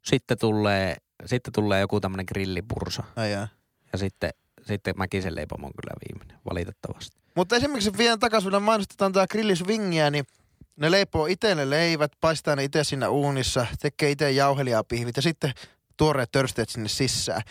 [0.01, 3.03] sitten tulee, sitten tulee joku tämmönen grillipursa.
[3.17, 3.47] jää.
[3.93, 4.29] Ja sitten,
[4.61, 7.17] sitten mäkisen leipomo on kyllä viimeinen, valitettavasti.
[7.35, 10.25] Mutta esimerkiksi vielä takaisin, kun mainostetaan tätä grillisvingiä, niin
[10.75, 15.53] ne leipoo itse ne leivät, paistaa ne itse siinä uunissa, tekee itse jauhelijapihvit ja sitten
[15.97, 17.41] tuoreet törsteet sinne sisään.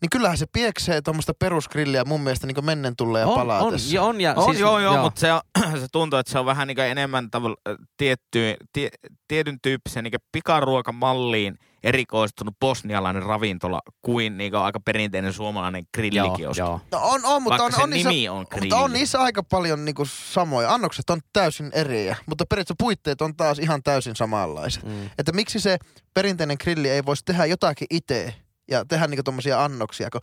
[0.00, 3.72] Niin kyllähän se pieksee tuommoista perusgrilliä mun mielestä niin mennen tulee ja on, palaa on,
[3.72, 3.94] tässä.
[3.94, 5.40] ja on, ja On siis, joo, joo, mutta se, on,
[5.80, 7.56] se tuntuu, että se on vähän niin enemmän tavalla,
[7.96, 8.88] tietty, tie,
[9.28, 16.60] tietyn tyyppisen niin pikaruokamalliin erikoistunut bosnialainen ravintola kuin, niin aika perinteinen suomalainen joo, grillikioski.
[16.60, 16.80] joo.
[16.92, 18.66] No on, on, mutta Vaikka on, on niissä, nimi on grilli.
[18.66, 20.74] mutta on niissä aika paljon niinku samoja.
[20.74, 24.84] Annokset on täysin eriä, mutta periaatteessa puitteet on taas ihan täysin samanlaiset.
[24.84, 25.10] Mm.
[25.18, 25.78] Että miksi se
[26.14, 28.34] perinteinen grilli ei voisi tehdä jotakin itse
[28.68, 30.20] ja tehdä niinku tommosia annoksia, kun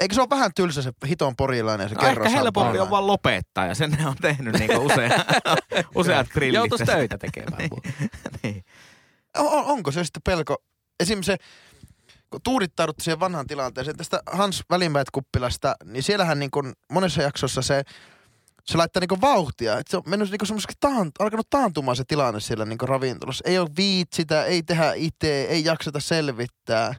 [0.00, 2.90] eikö se ole vähän tylsä se hiton porilainen ja se No ehkä kerros helpompi on
[2.90, 5.12] vaan lopettaa ja sen ne on tehnyt niin usein,
[5.94, 6.56] useat grillit.
[6.56, 7.62] Joutuisi töitä tekemään.
[8.42, 8.64] niin.
[9.38, 10.56] on, on, onko se sitten pelko?
[11.00, 11.36] Esimerkiksi se,
[12.30, 17.82] kun tuudittaudut siihen vanhaan tilanteeseen, tästä Hans Välimäet-kuppilasta, niin siellähän niin kuin monessa jaksossa se,
[18.66, 19.78] se laittaa niin vauhtia.
[19.78, 23.44] Että se on mennyt niin semmoiseksi taan, alkanut taantumaan se tilanne siellä niin ravintolassa.
[23.48, 26.94] Ei ole viitsitä, ei tehdä itse, ei jakseta selvittää.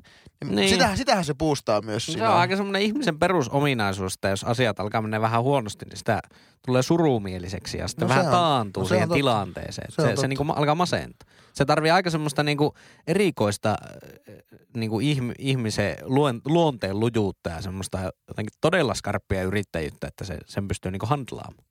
[0.46, 0.70] Niin.
[0.70, 2.30] Sitähän, sitähän se puustaa myös Se siinä.
[2.32, 6.20] on aika semmoinen ihmisen perusominaisuus, että jos asiat alkaa mennä vähän huonosti, niin sitä
[6.66, 9.16] tulee surumieliseksi ja sitten No vähän on- taantuu no se siihen totta.
[9.18, 9.92] tilanteeseen.
[9.92, 11.30] Se Se, se, niinku alkaa masentaa.
[11.54, 12.74] Se tarvii aika semmoista niinku
[13.08, 14.36] erikoista äh,
[14.76, 20.68] niinku ihm, ihmisen luon, luonteen lujuutta ja semmoista jotenkin todella skarppia yrittäjyyttä, että se, sen
[20.68, 21.66] pystyy niinku handlaamaan.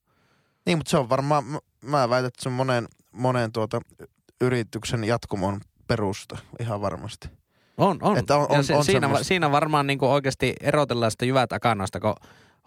[0.66, 3.80] Niin, mutta se on varmaan, mä- mä väitän, että se on monen, monen tuota
[4.40, 7.28] yrityksen jatkumon perusta ihan varmasti.
[7.78, 8.18] On, on.
[8.18, 9.24] Että on- ja on- se, on siinä, semmoista.
[9.24, 12.14] siinä varmaan niinku oikeasti erotellaan sitä jyvät akanoista, kun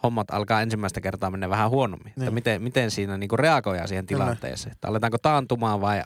[0.04, 2.14] hommat alkaa ensimmäistä kertaa mennä vähän huonommin.
[2.16, 2.24] Niin.
[2.24, 4.72] Että miten, miten siinä niinku reagoidaan siihen tilanteeseen.
[4.72, 6.02] Että aletaanko taantumaan vai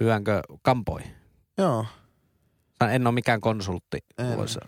[0.00, 1.14] lyönkö kampoihin?
[1.58, 1.86] Joo.
[2.90, 3.98] En ole mikään konsultti.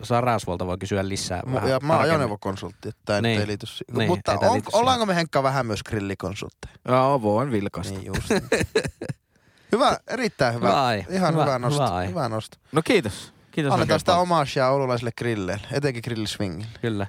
[0.03, 1.41] Sarasvuolta voi kysyä lisää.
[1.47, 3.39] Mu- vähän ja mä oon ajoneuvokonsultti, että tämä Niin.
[3.41, 3.97] ei liity siihen.
[3.97, 6.73] Niin, Mutta on, liity ollaanko me Henkka vähän myös grillikonsultteja?
[6.87, 7.93] Joo, voin vilkasta.
[7.93, 8.29] Niin just.
[9.71, 10.67] hyvä, erittäin hyvä.
[10.67, 11.05] Hyvä ai.
[11.09, 11.83] Ihan hyvä, Hyvä- nosto.
[11.83, 12.07] hyvä ai.
[12.07, 12.57] Hyvä nosto.
[12.71, 13.33] No kiitos.
[13.51, 14.21] Kiitos Annetaan sitä paljon.
[14.21, 16.67] omaa sijaa oululaisille grilleille, etenkin grilliswingille.
[16.81, 17.07] Kyllä.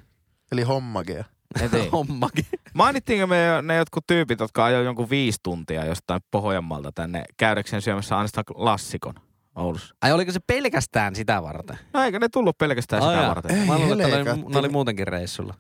[0.53, 1.25] Eli hommagea.
[1.61, 1.91] Eteen.
[1.91, 2.45] Hommakin.
[2.75, 8.17] Mainittiinko me ne jotkut tyypit, jotka ajoi jonkun viisi tuntia jostain Pohjanmaalta tänne käydäkseen syömässä
[8.17, 9.15] ainoastaan lassikon
[9.57, 9.95] Oulussa?
[10.03, 11.79] Ai oliko se pelkästään sitä varten?
[11.93, 13.29] No eikö ne tullut pelkästään Ai sitä jaa.
[13.29, 13.59] varten?
[13.59, 15.55] Ei Mä luulen, että ne oli, ne oli muutenkin reissulla.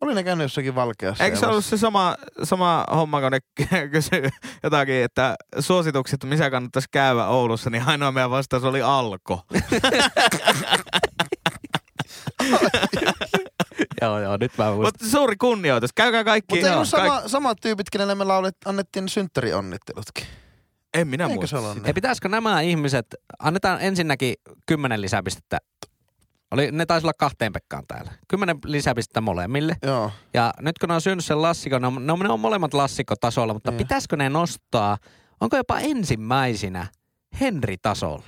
[0.00, 1.24] Oli ne käynyt jossakin valkeassa.
[1.24, 3.40] Eikö se ollut se sama, sama homma, kun ne
[3.92, 4.22] kysyi
[4.62, 9.40] jotakin, että suositukset, missä kannattaisi käydä Oulussa, niin ainoa meidän vastaus oli Alko.
[14.00, 14.84] joo, joo, nyt mä muistan.
[14.84, 15.90] Mutta suuri kunnioitus.
[15.94, 16.54] Käykää kaikki.
[16.54, 20.26] Mutta ei ollut sama, samat tyypit, kenelle me laulet, annettiin synttärionnittelutkin.
[20.94, 21.60] En minä Eikö muista.
[21.60, 21.94] se ole Ei, niin?
[21.94, 23.06] pitäisikö nämä ihmiset,
[23.38, 24.34] annetaan ensinnäkin
[24.66, 25.58] kymmenen lisäpistettä.
[26.50, 28.12] Oli, ne taisi olla kahteen Pekkaan täällä.
[28.28, 29.76] Kymmenen lisäpistettä molemmille.
[29.82, 30.10] Joo.
[30.34, 32.74] Ja nyt kun ne on syönyt sen lassikon, ne on, ne on, ne on molemmat
[32.74, 33.78] lassikkotasolla, mutta Niin.
[33.78, 34.98] pitäisikö ne nostaa,
[35.40, 36.86] onko jopa ensimmäisinä
[37.40, 38.24] Henri-tasolla?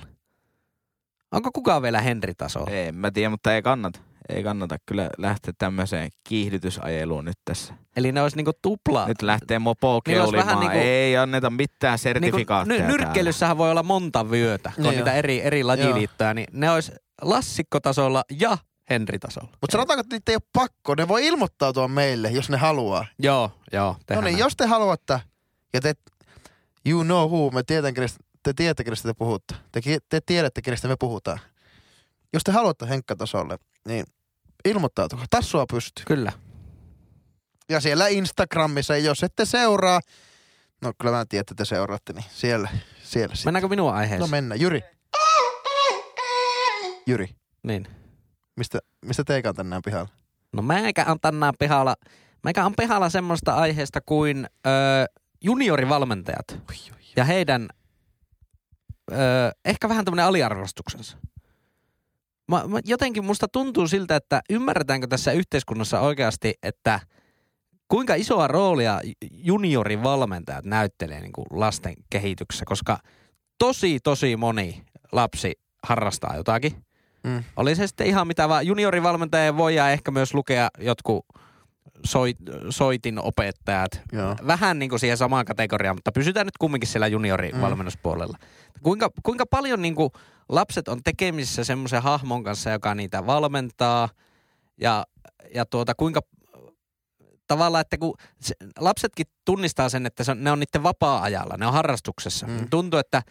[1.31, 2.69] Onko kukaan vielä Henri-tasolla?
[2.71, 3.99] En mä tiedä, mutta ei kannata.
[4.29, 7.73] Ei kannata kyllä lähteä tämmöiseen kiihdytysajeluun nyt tässä.
[7.97, 9.07] Eli ne olisi niinku tupla.
[9.07, 10.59] Nyt lähtee mopo keulimaan.
[10.59, 14.97] niinku- Ei anneta mitään sertifikaatteja Niinku, ny- nyrkkeilyssähän voi olla monta vyötä, kun on Niin
[14.97, 18.57] niitä eri, eri lajiliittoja, niin ne olisi lassikkotasolla ja
[18.89, 19.49] Henri-tasolla.
[19.61, 20.95] Mutta sanotaanko, että niitä ei ole pakko.
[20.95, 23.05] Ne voi ilmoittautua meille, jos ne haluaa.
[23.19, 23.95] Joo, joo.
[24.15, 25.19] No niin, jos te haluatte,
[25.73, 25.93] ja te,
[26.89, 29.55] you know who, me tiedän, kenestä, te tiedätte, kenestä te puhutte.
[29.71, 31.39] Te, te tiedätte, kenestä me puhutaan.
[32.33, 33.57] Jos te haluatte henkkatasolle,
[33.87, 34.05] niin
[34.65, 35.25] ilmoittautukaa.
[35.29, 36.05] Tassua pystyy.
[36.07, 36.31] Kyllä.
[37.69, 39.99] Ja siellä Instagramissa, jos ette seuraa,
[40.81, 42.69] no kyllä mä tiedän, että te seuraatte, niin siellä,
[43.03, 43.47] siellä sitten.
[43.47, 44.19] Mennäänkö minun aiheeseen?
[44.21, 44.61] No mennään.
[44.61, 44.81] Jyri.
[47.07, 47.87] Jyri, Niin.
[48.55, 50.09] mistä, mistä teikä tänään pihalla?
[50.53, 51.95] No meikä on tänään pihalla,
[52.43, 54.69] meikä on pihalla semmoista aiheesta kuin ö,
[55.41, 56.59] juniorivalmentajat
[57.15, 57.69] ja heidän
[59.11, 59.15] ö,
[59.65, 61.17] ehkä vähän tämmöinen aliarvostuksensa.
[62.53, 66.99] Mä, mä, jotenkin musta tuntuu siltä, että ymmärretäänkö tässä yhteiskunnassa oikeasti, että
[67.87, 69.01] kuinka isoa roolia
[69.31, 72.97] juniorivalmentajat näyttelee niin kuin lasten kehityksessä, koska
[73.57, 75.53] tosi tosi moni lapsi
[75.87, 76.85] harrastaa jotakin.
[77.23, 77.43] Mm.
[77.55, 78.67] Oli se sitten ihan mitä vaan.
[78.67, 81.25] Juniorivalmentaja voi ja ehkä myös lukea jotkut
[82.05, 82.37] soit,
[82.69, 84.01] soitin opettajat.
[84.11, 84.35] Joo.
[84.47, 88.37] Vähän niin kuin siihen samaan kategoriaan, mutta pysytään nyt kumminkin siellä juniorivalmennuspuolella.
[88.83, 90.09] Kuinka, kuinka paljon niin kuin
[90.49, 94.09] lapset on tekemisissä semmoisen hahmon kanssa, joka niitä valmentaa
[94.81, 95.05] ja,
[95.55, 96.21] ja tuota, kuinka
[97.47, 101.67] tavallaan, että kun se, lapsetkin tunnistaa sen, että se on, ne on niiden vapaa-ajalla, ne
[101.67, 102.47] on harrastuksessa.
[102.47, 102.53] Mm.
[102.53, 102.67] Mm.
[102.69, 103.21] Tuntuu, että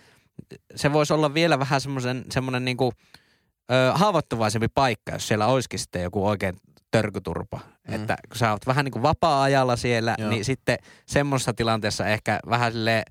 [0.77, 2.93] se voisi olla vielä vähän semmoisen, semmoinen niin kuin,
[3.71, 6.57] ö, haavoittuvaisempi paikka, jos siellä olisikin sitten joku oikein
[6.93, 7.61] törkyturpa.
[7.89, 7.95] Mm.
[7.95, 10.31] Että kun sä oot vähän niin kuin vapaa-ajalla siellä, Joo.
[10.31, 13.05] Niin sitten semmoisessa tilanteessa ehkä vähän silleen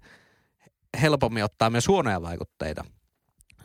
[1.02, 2.86] helpommin ottaa myös huonoja vaikutteita.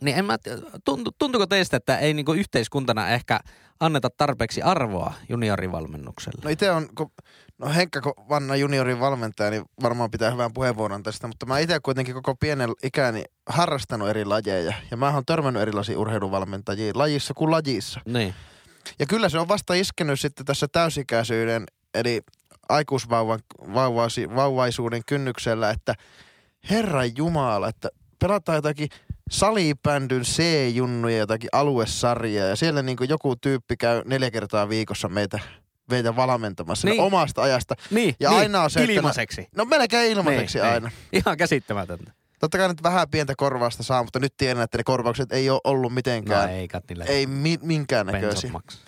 [0.00, 0.38] Niin en mä,
[0.84, 3.40] tuntu, tuntuuko teistä, että ei niinku yhteiskuntana ehkä
[3.80, 6.40] anneta tarpeeksi arvoa juniorivalmennukselle?
[6.44, 7.10] No itse on, kun,
[7.58, 11.80] no Henkka, kun vanna juniorin valmentaja, niin varmaan pitää hyvän puheenvuoron tästä, mutta mä itse
[11.80, 14.74] kuitenkin koko pienen ikäni harrastanut eri lajeja.
[14.90, 18.00] Ja mä oon törmännyt erilaisiin urheiluvalmentajiin lajissa kuin lajissa.
[18.06, 18.34] Niin.
[18.98, 22.22] Ja kyllä se on vasta iskenyt sitten tässä täysikäisyyden, eli
[22.68, 23.40] aikuisvauvan
[23.74, 25.94] vauvasi, vauvaisuuden kynnyksellä, että
[26.70, 28.88] Herran Jumala, että pelataan jotakin
[29.30, 35.38] salibändyn C-junnuja, jotakin aluesarjaa, ja siellä niin joku tyyppi käy neljä kertaa viikossa meitä,
[35.90, 36.92] meitä valmentamassa niin.
[36.92, 37.02] Niin.
[37.02, 37.74] omasta ajasta.
[37.90, 39.48] Niin, Ja niin, aina on se, että ne- ilmaiseksi.
[39.56, 40.90] No melkein ilmaiseksi Niin, aina.
[41.12, 42.12] Ihan käsittämätöntä.
[42.46, 45.60] Totta kai nyt vähän pientä korvausta saa, mutta nyt tiedän, että ne korvaukset ei ole
[45.64, 48.50] ollut No mitenkään, ei kat niillä ei mi- minkään bensat näköisiä.
[48.52, 48.78] maksa.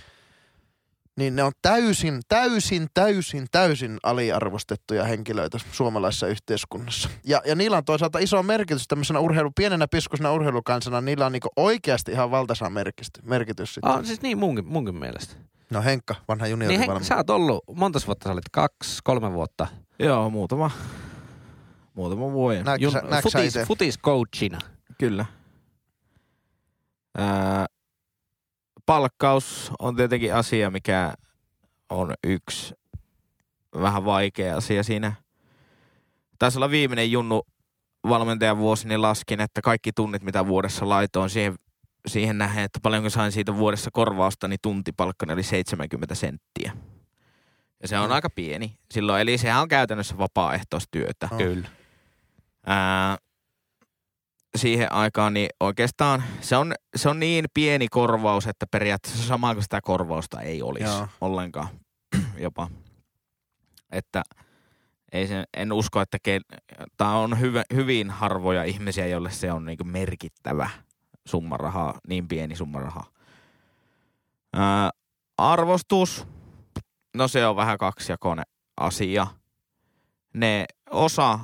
[1.17, 7.09] niin ne on täysin, täysin, täysin, täysin aliarvostettuja henkilöitä suomalaisessa yhteiskunnassa.
[7.25, 11.49] Ja, ja niillä on toisaalta iso merkitys tämmöisenä urheilu, pienenä piskusena urheilukansana, niillä on niinku
[11.57, 13.93] oikeasti ihan valtaisa merkitys, merkitys sitten.
[13.93, 15.35] Ah, siis niin munkin, munkin mielestä.
[15.71, 18.45] No Henkka, vanha Niin juniori Henk, sä oot ollut, monta vuotta sä olit?
[18.53, 19.67] Kaksi, kolme vuotta.
[19.99, 20.71] Joo, muutama,
[21.99, 22.64] muutama vuoden.
[22.64, 24.59] Näetkö sä, näetkö sä futis, futiscoachina.
[24.99, 25.24] Kyllä.
[27.18, 27.66] Ää,
[28.86, 31.14] palkkaus on tietenkin asia, mikä
[31.90, 32.74] on yksi
[33.80, 35.12] vähän vaikea asia siinä.
[36.38, 37.42] Taisi olla viimeinen junnu
[38.09, 41.55] valmentajan vuosi, niin laskin, että kaikki tunnit, mitä vuodessa laitoin siihen,
[42.07, 46.72] siihen nähden, että paljonko sain siitä vuodessa korvausta, niin tuntipalkkani oli 70 senttiä.
[47.82, 48.14] Ja se on Mm.
[48.14, 51.28] aika pieni silloin, eli sehän on käytännössä vapaaehtoistyötä.
[51.38, 51.68] Kyllä.
[52.69, 53.16] Ää,
[54.57, 59.62] siihen aikaan, niin oikeastaan se on, se on niin pieni korvaus, että periaatteessa sama kuin
[59.62, 61.09] sitä korvausta ei olisi Joo.
[61.21, 61.69] ollenkaan
[62.39, 62.71] jopa.
[63.93, 64.23] Että
[65.12, 66.41] ei se, en usko, että ke,
[66.97, 70.71] tää on hyvä, hyvin harvoja ihmisiä, joille se on niinku merkittävä
[71.29, 73.07] summa rahaa, niin pieni summa rahaa.
[74.53, 74.91] Ää,
[75.39, 76.27] arvostus,
[77.16, 78.47] no se on vähän kaksijakoinen
[78.77, 79.27] asia.
[80.35, 81.39] Ne osa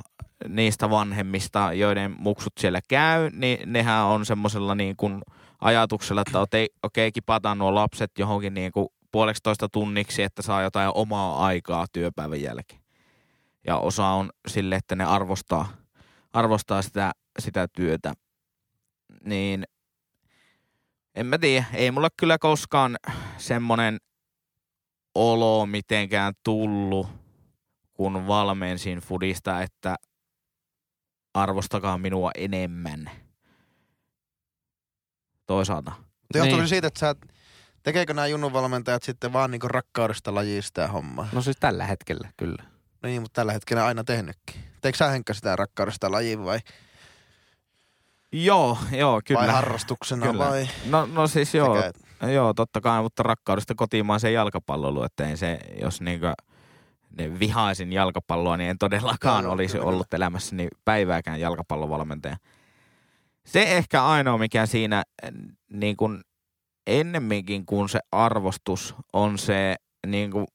[0.47, 5.21] niistä vanhemmista, joiden muksut siellä käy, niin nehän on semmoisella niin kuin
[5.61, 10.91] ajatuksella, että okei, okei kipataan nuo lapset johonkin niin kuin puoleksitoista tunniksi, että saa jotain
[10.95, 12.81] omaa aikaa työpäivän jälkeen.
[13.67, 15.67] Ja osa on sille, että ne arvostaa,
[16.33, 18.13] arvostaa sitä, sitä työtä.
[19.23, 19.63] Niin
[21.15, 22.97] en mä tiedä, ei mulla kyllä koskaan
[23.37, 23.97] semmonen
[25.15, 27.07] olo mitenkään tullut,
[27.95, 29.95] kun valmensin fudista, että
[31.33, 33.11] arvostakaa minua enemmän.
[35.45, 35.91] Toisaalta.
[36.21, 36.67] Mutta johtuu Niin.
[36.67, 37.15] se siitä, että sä,
[37.83, 41.27] tekeekö nämä junnunvalmentajat sitten vaan niinku rakkaudesta lajista ja hommaa?
[41.31, 42.63] No siis tällä hetkellä, kyllä.
[43.03, 44.55] No niin, mutta tällä hetkellä aina tehnytkin.
[44.81, 46.59] Teekö sä Henkka sitä rakkaudesta lajiin vai,
[48.31, 49.39] Joo, joo, kyllä.
[49.41, 50.45] vai harrastuksena Kyllä.
[50.49, 50.67] vai?
[50.85, 55.59] No, no siis joo, Sekä, joo, totta kai, mutta rakkaudesta kotimaiseen jalkapalloiluun, että ei se,
[55.81, 56.33] jos niinkö ne
[57.39, 62.37] vihaisin jalkapalloa, niin en todellakaan olisi kyllä, ollut elämässäni päivääkään jalkapallovalmentaja.
[63.45, 65.03] Se ehkä ainoa, mikä siinä
[65.69, 66.21] niin kuin
[66.87, 69.75] ennemminkin kuin se arvostus on se
[70.07, 70.47] niin kuin,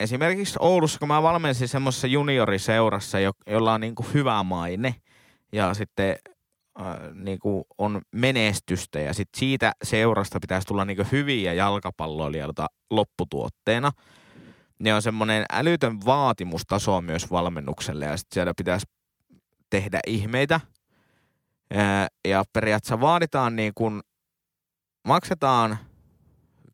[0.00, 4.94] esimerkiksi Oulussa, kun mä valmensin semmoisessa junioriseurassa, jo, jolla on niin kuin hyvä maine
[5.52, 6.16] ja sitten
[7.14, 13.92] niinku on menestystä ja sit siitä seurasta pitäisi tulla niinku hyviä jalkapalloilijoita lopputuotteena.
[14.80, 18.86] Ne on semmoinen älytön vaatimustaso myös valmennukselle ja sit siellä pitäisi
[19.70, 20.60] tehdä ihmeitä.
[22.28, 24.00] Ja periaatteessa vaaditaan niin kuin,
[25.06, 25.78] maksetaan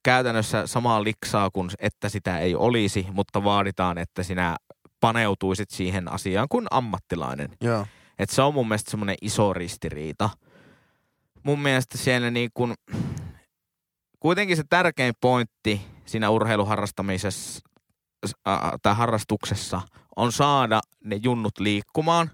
[0.03, 4.57] käytännössä samaa liksaa kuin että sitä ei olisi, mutta vaaditaan, että sinä
[5.01, 7.49] paneutuisit siihen asiaan kuin ammattilainen.
[7.61, 7.87] Joo.
[8.19, 10.31] Et se on mun mielestä semmoinen iso ristiriita.
[11.43, 12.75] Mun mielestä siellä niin kun,
[14.21, 17.61] kuitenkin se tärkein pointti siinä urheiluharrastamisessa
[18.49, 19.81] äh, tai harrastuksessa
[20.17, 22.31] on saada ne junnut liikkumaan,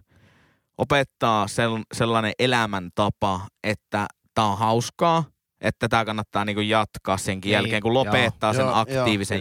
[0.78, 5.24] opettaa sel, sellainen elämäntapa, että tämä on hauskaa,
[5.61, 9.37] että tämä kannattaa niinku jatkaa senkin Niin, jälkeen, kun lopettaa joo, sen joo, aktiivisen.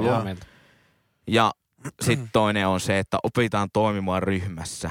[0.00, 0.10] Joo.
[0.10, 0.46] Samaa mieltä.
[1.26, 1.52] Ja
[2.02, 4.90] sitten toinen on se, että opitaan toimimaan ryhmässä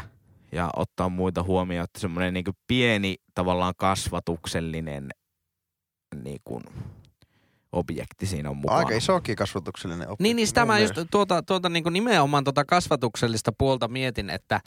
[0.52, 5.10] ja ottaa muita huomioon, että semmoinen niin pieni tavallaan kasvatuksellinen
[6.24, 6.64] niin kuin,
[7.78, 8.80] objekti siinä on mukana.
[8.80, 10.24] Aika isokin kasvatuksellinen oppi.
[10.24, 14.62] Niin, niin sitä mä just tuota, tuota niin kuin nimenomaan tuota kasvatuksellista puolta mietin, että,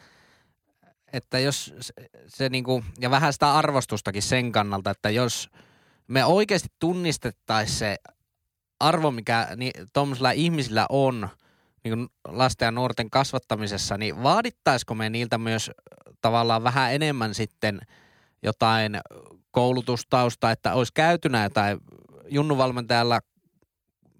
[1.13, 1.93] että jos se,
[2.27, 5.51] se niin kuin, ja vähän sitä arvostustakin sen kannalta, että jos
[6.09, 7.97] me oikeasti tunnistettaisiin se
[8.81, 11.29] arvo, mikä niin, tuommoisilla ihmisillä on
[11.85, 15.71] niin kuin lasten ja nuorten kasvattamisessa, niin vaadittaisiko me niiltä myös
[16.21, 17.81] tavallaan vähän enemmän sitten
[18.43, 19.01] jotain
[19.51, 21.81] koulutustausta, että olisi käytynä jotain
[22.31, 23.21] junnuvalmentajalla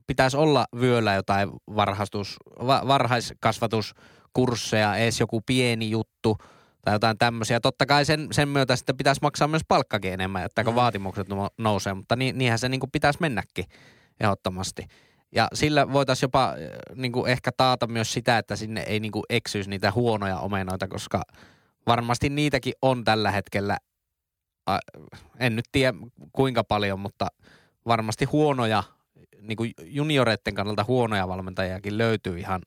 [0.07, 2.37] pitäisi olla vyöllä jotain varhastus,
[2.67, 6.37] va, varhaiskasvatuskursseja, edes joku pieni juttu
[6.85, 7.61] tai jotain tämmöisiä.
[7.61, 10.77] Totta kai sen, sen myötä sitten pitäisi maksaa myös palkkakin enemmän, että kun Mm.
[10.77, 13.65] vaatimukset no- nousee, mutta niin, niinhän se niin kuin pitäisi mennäkin
[14.21, 14.87] ehdottomasti.
[15.35, 16.55] Ja sillä voitaisiin jopa äh,
[16.95, 20.89] niin kuin ehkä taata myös sitä, että sinne ei niin kuin eksyisi niitä huonoja omenoita,
[20.89, 21.23] koska
[21.87, 23.79] varmasti niitäkin on tällä hetkellä,
[25.39, 25.95] en nyt tiedä
[26.33, 27.27] kuinka paljon, mutta
[27.87, 28.83] varmasti huonoja,
[29.41, 32.63] niin kuin junioreiden kannalta huonoja valmentajiakin löytyy ihan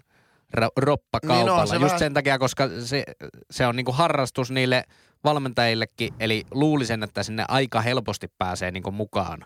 [0.58, 1.44] ro- roppakaupalla.
[1.52, 3.04] Niin on se Just vähän- sen takia, koska se,
[3.52, 4.84] se on niin kuin harrastus niille
[5.24, 9.46] valmentajillekin, eli luulisen, että sinne aika helposti pääsee niin kuin mukaan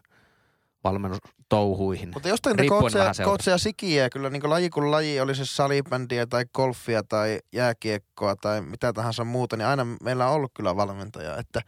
[0.83, 2.09] valmennustouhuihin.
[2.13, 3.23] Mutta jostain niitä seurasta.
[3.23, 8.61] coacheja sikiä kyllä niin laji kuin laji, oli se salibändiä tai golfia tai jääkiekkoa tai
[8.61, 11.61] mitä tahansa muuta, niin aina meillä on ollut kyllä valmentaja, että,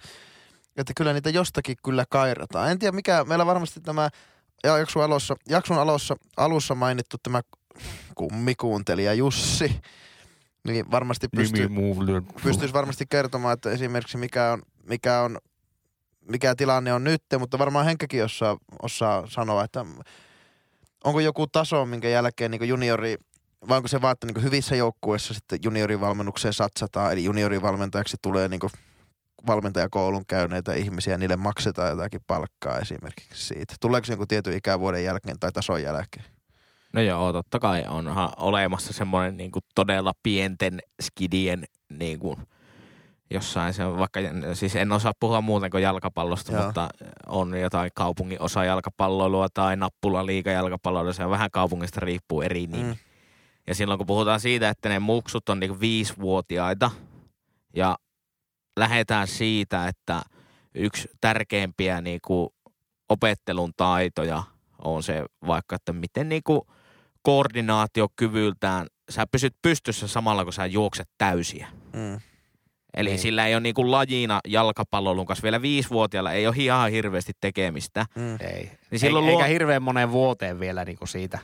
[0.80, 2.72] että kyllä niitä jostakin kyllä kairataan.
[2.72, 4.10] En tiedä mikä, meillä varmasti tämä
[4.64, 7.42] jakson alussa, jakson alussa, alussa mainittu tämä
[8.16, 9.82] kummikuuntelija Jussi,
[10.68, 11.70] niin varmasti pystyy,
[12.44, 15.38] pystyisi varmasti kertomaan, että esimerkiksi mikä on, mikä on
[16.30, 19.86] mikä tilanne on nyt, mutta varmaan Henkkäkin osaa, osaa sanoa, että
[21.04, 23.18] onko joku taso, minkä jälkeen niin juniori,
[23.68, 28.60] vai onko se vaan, että niin hyvissä joukkueissa sitten juniorivalmennukseen satsataan, eli juniorivalmentajaksi tulee niin
[29.48, 33.76] valmentajakoulun käyneitä ihmisiä, niille maksetaan jotakin palkkaa esimerkiksi siitä.
[33.80, 36.26] Tuleeko se jonkun tietyn ikävuoden jälkeen tai tason jälkeen?
[36.94, 42.38] No joo, totta kai onhan olemassa semmoinen niin kuin todella pienten skidien niin kuin
[43.34, 44.20] jossain se on vaikka,
[44.54, 46.66] siis en osaa puhua muuten kuin jalkapallosta, Joo.
[46.66, 46.90] mutta
[47.28, 52.68] on jotain kaupungin osa jalkapalloilua tai nappula liiga jalkapalloilua, se on vähän kaupungista riippuu eri
[52.68, 52.84] nimi.
[52.84, 52.96] Mm.
[53.68, 56.92] Ja silloin kun puhutaan siitä, että ne muksut on niinku viisivuotiaita
[57.76, 57.98] ja
[58.80, 60.22] lähdetään siitä, että
[60.76, 62.54] yksi tärkeimpiä niinku
[63.10, 64.44] opettelun taitoja
[64.84, 66.68] on se vaikka, että miten niinku
[67.22, 71.68] koordinaatiokyvyltään sä pysyt pystyssä samalla, kun sä juokset täysiä.
[71.94, 72.14] Mm.
[72.14, 72.20] Eli
[72.94, 73.06] Niin.
[73.06, 73.20] niin.
[73.20, 78.06] sillä ei ole niinku lajina jalkapallon kanssa vielä viisivuotiaalla ei ole ihan hirveästi tekemistä.
[78.16, 78.38] Mm.
[78.40, 78.72] Ei.
[78.92, 81.40] Niin silloin Eikä luo- hirveän moneen vuoteen vielä niin kuin siitä.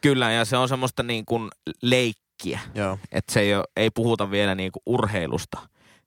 [0.00, 1.50] Kyllä, ja se on semmoista niin kuin
[1.82, 2.98] leikkiä, Joo.
[3.12, 5.58] että se ei, ole, ei puhuta vielä niin kuin urheilusta.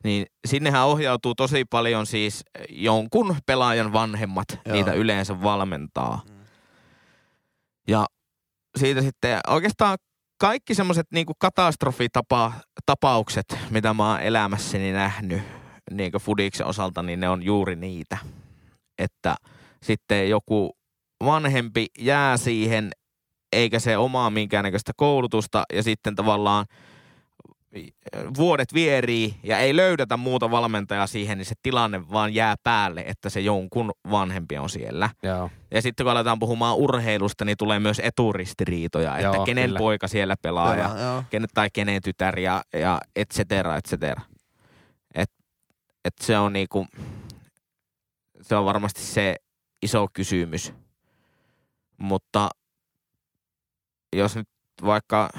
[0.03, 4.75] Niin sinnehän ohjautuu tosi paljon siis jonkun pelaajan vanhemmat, Joo.
[4.75, 6.21] Niitä yleensä valmentaa.
[6.29, 6.35] Mm.
[7.87, 8.05] Ja
[8.77, 9.97] siitä sitten oikeastaan
[10.39, 15.41] kaikki semmoiset niin katastrofitapaukset, mitä mä oon elämässäni nähnyt
[15.91, 18.17] niin Fudiksen osalta, niin ne on juuri niitä.
[18.97, 19.35] Että
[19.83, 20.77] sitten joku
[21.25, 22.91] vanhempi jää siihen,
[23.53, 26.65] eikä se omaa minkäännäköistä koulutusta, ja sitten tavallaan
[28.37, 33.29] vuodet vierii ja ei löydetä muuta valmentajaa siihen, niin se tilanne vaan jää päälle, että
[33.29, 35.09] se jonkun vanhempi on siellä.
[35.23, 35.49] Joo.
[35.71, 39.79] Ja sitten kun aletaan puhumaan urheilusta, niin tulee myös eturistiriitoja, että Joo, kenen kyllä.
[39.79, 41.23] poika siellä pelaa ja Hyvä, joo.
[41.29, 44.21] kenen, tai kenen tytär ja, ja et cetera, et cetera.
[45.15, 45.31] Et,
[46.05, 46.87] et se on niinku,
[48.41, 49.35] se on varmasti se
[49.81, 50.73] iso kysymys.
[51.97, 52.49] Mutta
[54.15, 54.49] jos nyt
[54.85, 55.29] vaikka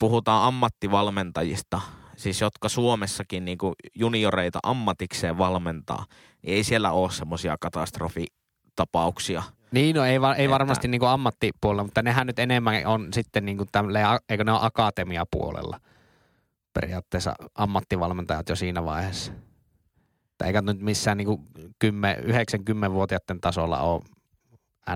[0.00, 1.80] puhutaan ammattivalmentajista,
[2.16, 6.04] siis jotka Suomessakin niin kuin junioreita ammatikseen valmentaa,
[6.42, 9.42] niin ei siellä ole semmoisia katastrofitapauksia.
[9.70, 13.08] Niin, no ei, va- ei Että- varmasti niin kuin ammattipuolella, mutta nehän nyt enemmän on
[13.12, 15.80] sitten niin kuin tämmöinen, eikö ne ole akatemiapuolella
[16.72, 19.32] periaatteessa ammattivalmentajat jo siinä vaiheessa.
[20.38, 21.46] Tai eikä nyt missään niin kuin
[21.78, 24.02] 10, 90-vuotiaiden tasolla ole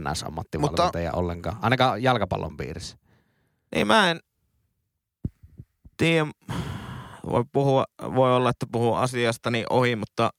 [0.00, 1.18] NS-ammattivalmentajia mutta...
[1.18, 2.96] ollenkaan, ainakaan jalkapallon piirissä.
[3.74, 4.20] Niin mä en
[5.96, 6.26] tiedä,
[7.30, 7.84] voi, puhua,
[8.14, 10.30] voi olla, että puhuu asiastani ohi, mutta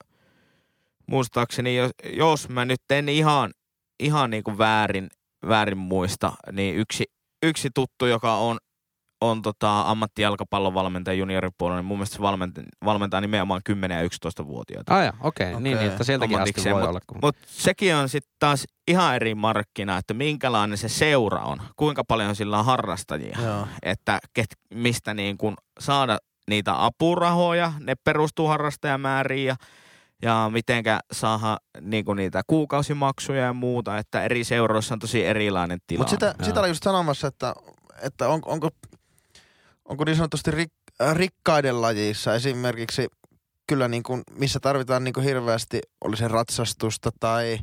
[1.08, 3.52] muistaakseni, jos, jos mä nyt en ihan,
[4.00, 5.08] ihan niin kuin väärin,
[5.48, 7.04] väärin muista, niin yksi,
[7.44, 8.58] yksi tuttu, joka on,
[9.22, 15.00] on tota ammattijalkapallon valmentaja junioripuolella, niin mun mielestä se valmentaa, valmentaa nimenomaan 10- ja 11-vuotiaita.
[15.00, 15.62] Ah okei, okay.
[15.62, 15.84] niin, Okei.
[15.84, 17.00] niin, että sieltäkin asti voi mut- olla.
[17.08, 17.20] Kun...
[17.22, 22.36] Mutta sekin on sitten taas ihan eri markkina, että minkälainen se seura on, kuinka paljon
[22.36, 23.68] sillä on harrastajia, Joo.
[23.84, 26.18] että ket, mistä niin kun saada
[26.50, 29.56] niitä apurahoja, ne perustuu harrastajamääriin ja,
[30.22, 36.02] ja mitenkä saada niin niitä kuukausimaksuja ja muuta, että eri seuroissa on tosi erilainen tilanne.
[36.02, 36.46] Mutta sitä, Joo.
[36.46, 37.56] sitä olin just sanomassa, että,
[38.02, 38.70] että on, onko,
[39.86, 40.72] onko niin sanotusti rik,
[41.14, 43.08] rikkaiden lajissa esimerkiksi
[43.68, 47.60] kyllä niin kuin, missä tarvitaan niin kuin hirveästi, oli se ratsastusta tai,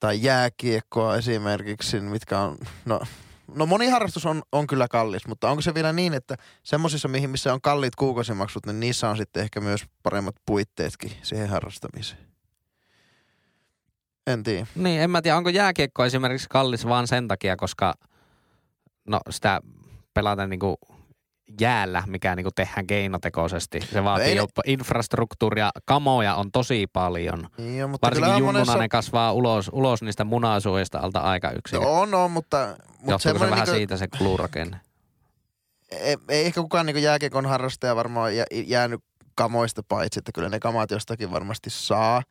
[0.00, 3.00] tai jääkiekkoa esimerkiksi, mitkä on, no,
[3.54, 7.30] no moni harrastus on, on kyllä kallis, mutta onko se vielä niin, että semmoisissa, mihin
[7.30, 12.30] missä on kalliit kuukausimaksut, niin niissä on sitten ehkä myös paremmat puitteetkin siihen harrastamiseen?
[14.26, 14.66] En tiedä.
[14.74, 17.94] Niin, en mä tiedä, onko jääkiekko esimerkiksi kallis vaan sen takia, koska
[19.08, 19.60] no sitä
[20.14, 20.78] pelataan niinku
[21.60, 23.80] jäällä, mikä niinku tehdään keinotekoisesti.
[23.80, 27.48] Se vaatii ei ne- jo infrastruktuuria, kamoja on tosi paljon.
[27.58, 31.80] Niin, on, mutta Varsinkin junnuna monessa- ne kasvaa ulos, ulos niistä munasuojista alta aika yksin.
[31.80, 34.80] No on, on, mutta, mutta Johtuuko se vähän niinku, siitä se kulurakenne?
[35.90, 39.00] ei, ei ehkä kukaan niinku jääkiekon harrastaja varmaan jä, jäänyt
[39.34, 42.22] kamoista paitsi, että kyllä ne kamat jostakin varmasti saa.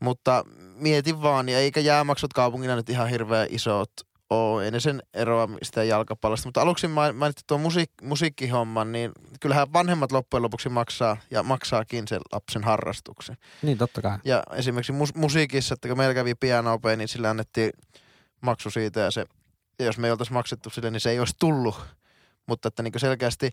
[0.00, 0.44] Mutta
[0.74, 3.90] mietin vaan, ja eikä jäämaksut kaupungilla nyt ihan hirveän isot
[4.30, 4.64] ole.
[4.64, 6.48] Ei ne sen eroa sitä jalkapallosta.
[6.48, 12.08] Mutta aluksi main- mainittu tuon musiik, musiikkihomman, niin kyllähän vanhemmat loppujen lopuksi maksaa ja maksaakin
[12.08, 13.36] sen lapsen harrastuksen.
[13.62, 14.18] Niin, totta kai.
[14.24, 17.70] Ja esimerkiksi mus- musiikissa, että kun meillä kävi pianoopea, niin sillä annettiin
[18.40, 19.24] maksu siitä ja se,
[19.78, 21.80] ja jos me ei oltaisi maksettu sille, niin se ei olisi tullut.
[22.46, 23.50] Mutta että niin selkeästi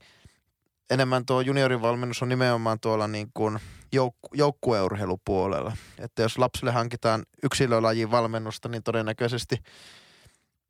[0.89, 3.59] enemmän tuo juniorin valmennus on nimenomaan tuolla niin kuin
[3.95, 5.77] jouk- joukkueurheilupuolella.
[5.99, 9.57] Että jos lapsille hankitaan yksilölajin valmennusta, niin todennäköisesti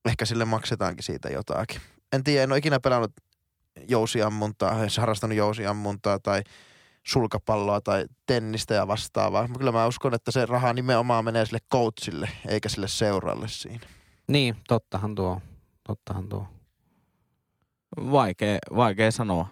[0.08, 1.82] ehkä sille maksetaankin siitä jotakin.
[2.14, 3.12] En tiedä, en ole ikinä pelannut
[3.88, 6.42] jousiammuntaa, harrastanut jousiammuntaa tai
[7.08, 9.48] sulkapalloa tai tennistä ja vastaavaa.
[9.58, 13.88] Kyllä mä uskon, että se raha nimenomaan menee sille coachille, eikä sille seuralle siinä.
[14.28, 15.42] Niin, tottahan tuo.
[15.88, 16.48] Tottahan tuo.
[18.12, 19.48] Vaikea, vaikea sanoa.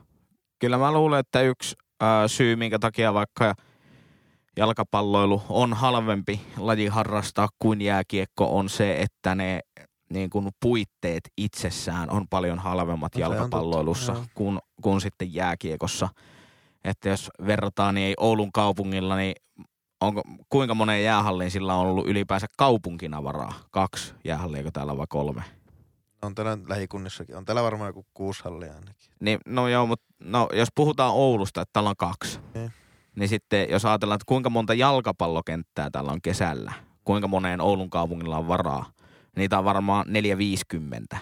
[0.59, 3.53] Kyllä mä luulen, että yksi ää, syy, minkä takia vaikka
[4.57, 9.59] jalkapalloilu on halvempi laji harrastaa kuin jääkiekko, on se, että ne
[10.09, 16.09] niin kuin puitteet itsessään on paljon halvemmat No jalkapalloilussa totta, kuin, kuin sitten jääkiekossa.
[16.83, 19.35] Että jos verrataan, niin ei Oulun kaupungilla, niin
[20.01, 23.53] onko, kuinka moneen jäähalliin sillä on ollut ylipäänsä kaupunkina varaa?
[23.71, 25.43] Kaksi jäähallia, eikö täällä vai kolme?
[26.21, 27.35] On täällä lähikunnissakin.
[27.35, 29.11] On täällä varmaan joku kuusi hallia ainakin.
[29.19, 32.71] Niin, no joo, mutta no, jos puhutaan Oulusta, että täällä on kaksi, Niin.
[33.15, 38.37] niin sitten jos ajatellaan, että kuinka monta jalkapallokenttää täällä on kesällä, kuinka moneen Oulun kaupungilla
[38.37, 38.85] on varaa,
[39.35, 41.17] niitä on varmaan 450.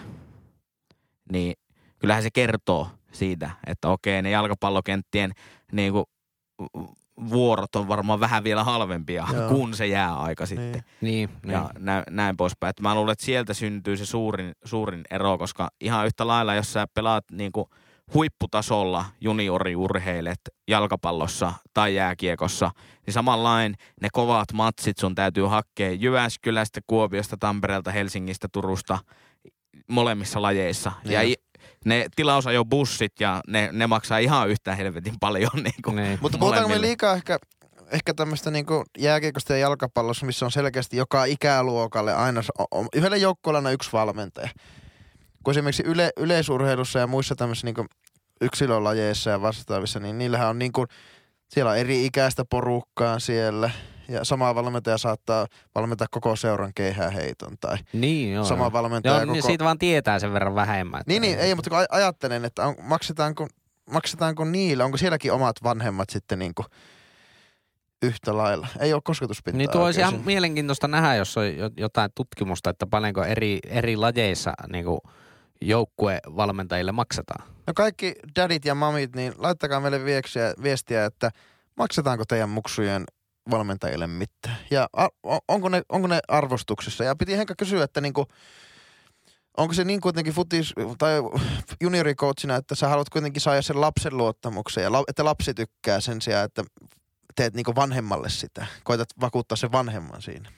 [1.32, 1.54] Niin
[1.98, 5.32] kyllähän se kertoo siitä, että okei, ne jalkapallokenttien
[5.72, 6.04] niin kuin,
[7.30, 9.48] vuorot on varmaan vähän vielä halvempia Joo.
[9.48, 10.84] kuin se jääaika sitten Niin.
[11.00, 11.52] Niin, niin.
[11.52, 12.70] ja näin, näin poispäin.
[12.70, 16.72] Et mä luulen, että sieltä syntyy se suurin, suurin ero, koska ihan yhtä lailla, jos
[16.72, 17.70] sä pelaat niinku
[18.14, 22.70] huipputasolla junioriurheilet jalkapallossa tai jääkiekossa,
[23.06, 28.98] niin samanlain ne kovat matsit sun täytyy hakea Jyväskylästä, Kuopiosta, Tampereelta, Helsingistä, Turusta,
[29.90, 30.92] molemmissa lajeissa.
[31.04, 31.32] Ja Niin.
[31.32, 31.44] i-
[31.84, 35.50] ne tilausajobussit ja ne, ne maksaa ihan yhtä helvetin paljon.
[35.54, 36.18] Niin kuin Niin.
[36.22, 37.38] Mutta puhutaanko me liikaa ehkä,
[37.90, 42.40] ehkä tämmöistä niinku jääkiekosta ja jalkapallossa, missä on selkeästi joka ikäluokalle aina,
[42.94, 44.48] yhdellä joukkueella aina yksi valmentaja.
[45.44, 47.86] Kun esimerkiksi yle, yleisurheilussa ja muissa tämmöisissä niinku
[48.40, 50.86] yksilölajeissa ja vastaavissa, niin niillähän on niinku,
[51.48, 53.70] siellä on eri ikäistä porukkaa siellä.
[54.08, 58.44] Ja sama valmentaja saattaa valmentaa koko seuran keihääheiton tai Niin, joo.
[58.44, 58.72] sama joo.
[58.72, 59.32] valmentaja Joo, koko...
[59.32, 61.00] niin siitä vaan tietää sen verran vähemmän.
[61.00, 63.46] että- Niin, niin, ei, mutta kun aj- ajattelen, että on, maksetaanko,
[63.90, 66.64] maksetaanko niille, onko sielläkin omat vanhemmat sitten niinku
[68.02, 68.66] yhtä lailla?
[68.80, 72.86] Ei ole kosketuspintaa Niin tuo olisi ihan mielenkiintoista nähdä, jos on jo- jotain tutkimusta, että
[72.86, 75.00] paljonko eri, eri lajeissa niin kuin
[75.68, 77.48] joukkuevalmentajille maksetaan?
[77.66, 81.30] No kaikki dadit ja mamit, niin laittakaa meille viestiä, viestiä että
[81.76, 83.04] maksetaanko teidän muksujen
[83.50, 84.56] valmentajille mitään?
[84.70, 85.08] Ja a,
[85.48, 87.04] onko, ne, onko ne arvostuksessa?
[87.04, 88.26] Ja piti Henka kysyä, että niinku,
[89.56, 91.12] onko se niin kuitenkin futis tai
[91.80, 96.22] juniorikoutsina, että sä haluat kuitenkin saada sen lapsen luottamuksen ja la, että lapsi tykkää sen
[96.22, 96.64] sijaan, että
[97.36, 98.66] teet niinku vanhemmalle sitä.
[98.84, 100.52] Koitat vakuuttaa sen vanhemman siinä.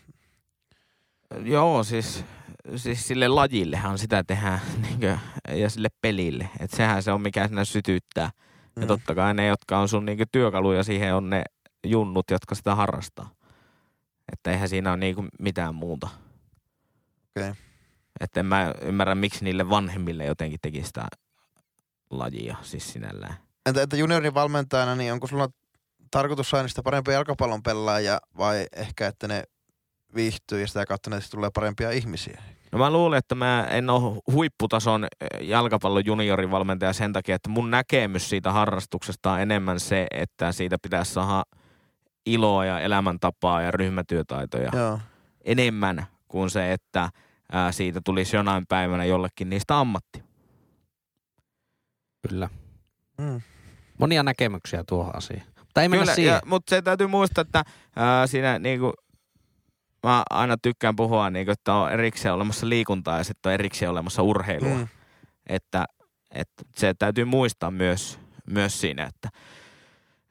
[1.45, 2.25] Joo, siis,
[2.77, 5.21] siis sille lajillehan sitä tehdään niin kuin,
[5.59, 6.51] ja sille pelille.
[6.61, 8.31] Että sehän se on mikä sinä sytyttää.
[8.77, 8.83] Mm.
[8.83, 11.45] Ja totta kai ne, jotka on sun niin kuin, työkaluja siihen, on ne
[11.87, 13.31] junnut, jotka sitä harrastaa.
[14.33, 16.09] Että eihän siinä ole niin kuin, mitään muuta.
[17.37, 17.51] Okei.
[17.51, 17.55] Okay.
[18.21, 21.09] Että en mä ymmärrä, miksi niille vanhemmille jotenkin teki sitä
[22.11, 23.35] lajia siis sinällään.
[23.67, 25.49] Entä, entä juniorin valmentajana, niin onko sulla
[26.11, 29.45] tarkoitus saada niistä parempia jalkapallon pelaajia vai ehkä, että ne
[30.15, 32.43] viihtyy ja sitä kautta näistä tulee parempia ihmisiä?
[32.77, 37.71] No mä luulen, että mä en ole huipputason eh, jalkapallon juniorivalmentaja sen takia, että mun
[37.71, 41.45] näkemys siitä harrastuksesta on enemmän se, että siitä pitäisi saada
[42.27, 44.99] iloa ja elämäntapaa ja ryhmätyötaitoja Joo.
[45.45, 47.11] enemmän kuin se, että
[47.71, 50.23] siitä tulisi jonain päivänä jollekin niistä ammatti.
[52.29, 52.49] Kyllä.
[53.19, 53.41] Mm.
[53.99, 55.47] Monia näkemyksiä tuohon asiaan.
[55.59, 56.35] Mutta ei mennä Kyllä, siihen.
[56.35, 57.65] ja, mutta se täytyy muistaa, että
[57.97, 58.93] ää, siinä niinku,
[60.03, 64.23] mä aina tykkään puhua, niinku, että on erikseen olemassa liikuntaa ja sitten on erikseen olemassa
[64.23, 64.75] urheilua.
[64.75, 64.89] Mm.
[65.47, 65.85] Että,
[66.31, 68.19] että se täytyy muistaa myös,
[68.51, 69.29] myös siinä, että,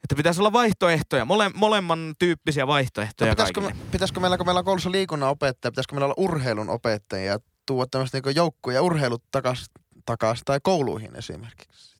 [0.04, 3.84] että pitäisi olla vaihtoehtoja, mole, molemman tyyppisiä No, vaihtoehtoja pitäisikö, kaikille.
[3.84, 7.38] me, pitäisikö meillä, kun meillä on koulussa liikunnan opettaja, pitäisikö meillä olla urheilun opettajia ja
[7.66, 9.66] tuoda tämmöistä niin joukkuja ja urheilut takas,
[10.06, 11.96] takas tai kouluihin esimerkiksi?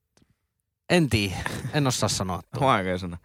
[0.91, 1.37] En tiedä.
[1.73, 2.41] En osaa sanoa.
[2.43, 2.67] tuota.
[2.67, 3.19] Vaikea sana.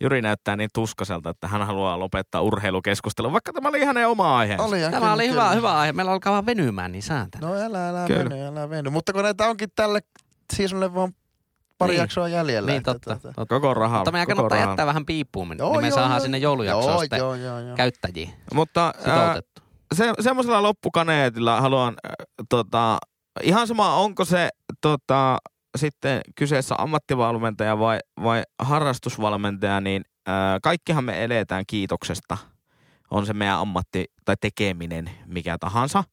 [0.00, 4.56] Juri näyttää niin tuskaselta, että hän haluaa lopettaa urheilukeskustelun, vaikka tämä oli hänen oma aihe.
[4.58, 5.42] Oli, ja Tämä kyllä, oli kyllä.
[5.44, 5.92] hyvä, hyvä aihe.
[5.92, 7.40] Meillä alkaa vaan venymään, niin sääntää.
[7.40, 8.24] No älä, älä Kyllä.
[8.30, 8.90] veny, älä veny.
[8.90, 10.00] Mutta kun näitä onkin tälle
[10.52, 11.12] seasonille vaan
[11.78, 12.00] pari Niin.
[12.00, 12.66] jaksoa jäljellä.
[12.66, 13.14] Niin, että totta.
[13.14, 13.46] tota- totta.
[13.46, 13.96] Koko raha.
[13.98, 16.20] Mutta meidän koko kannattaa jättää vähän piippuun, niin Joo, me joo, saadaan joo.
[16.20, 17.76] sinne joulujaksoon joo, sitten joo, joo, joo.
[17.76, 18.94] käyttäjiä Mutta
[19.94, 22.12] se, semmoisella loppukaneetilla haluan, äh,
[22.48, 22.98] tota,
[23.42, 24.48] ihan sama onko se
[24.80, 25.38] tota,
[25.78, 32.38] sitten kyseessä ammattivalmentaja vai, vai harrastusvalmentaja, niin äh, kaikkihan me eletään kiitoksesta.
[33.10, 36.04] On se meidän ammatti tai tekeminen mikä tahansa.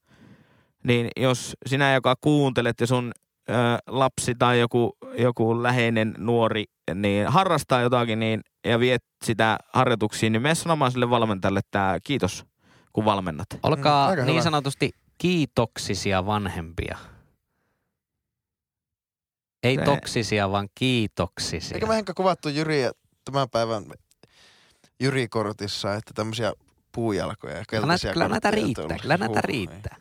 [0.83, 3.11] Niin jos sinä, joka kuuntelet ja sun
[3.49, 3.53] ö,
[3.87, 6.63] lapsi tai joku, joku läheinen nuori
[6.95, 12.45] niin harrastaa jotakin niin, ja viet sitä harjoituksiin, niin mene sanomaan sille valmentajalle, että kiitos,
[12.93, 13.47] kun valmennat.
[13.63, 14.41] Olkaa Mm, niin hyvä.
[14.41, 16.97] sanotusti kiitoksisia vanhempia.
[19.65, 21.75] Ei Se- toksisia, vaan kiitoksisia.
[21.75, 22.91] Eikö me Henkka kuvattu Jyriä
[23.25, 23.83] tämän päivän
[24.99, 26.53] Jyri-kortissa, että tämmöisiä
[26.91, 29.95] puujalkoja ja keltaisia kyllä näitä riittää, kyllä näitä riittää.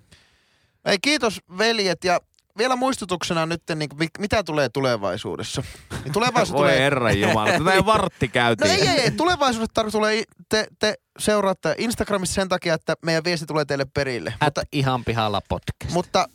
[0.84, 0.92] Ei.
[0.92, 2.20] ei, kiitos veljet ja
[2.58, 5.62] vielä muistutuksena nyt, niin mitä tulee tulevaisuudessa.
[6.04, 6.78] Niin tulevaisuus Voi tulee...
[6.78, 8.70] herran jumala, tätä jo vartti No käytiin.
[8.70, 9.10] ei, ei, ei.
[9.10, 14.30] Tulevaisuudessa tar- tulee, te, te seuraatte Instagramissa sen takia, että meidän viesti tulee teille perille.
[14.40, 15.92] At Mutta, ihan pihalla podcast.
[15.94, 16.28] mutta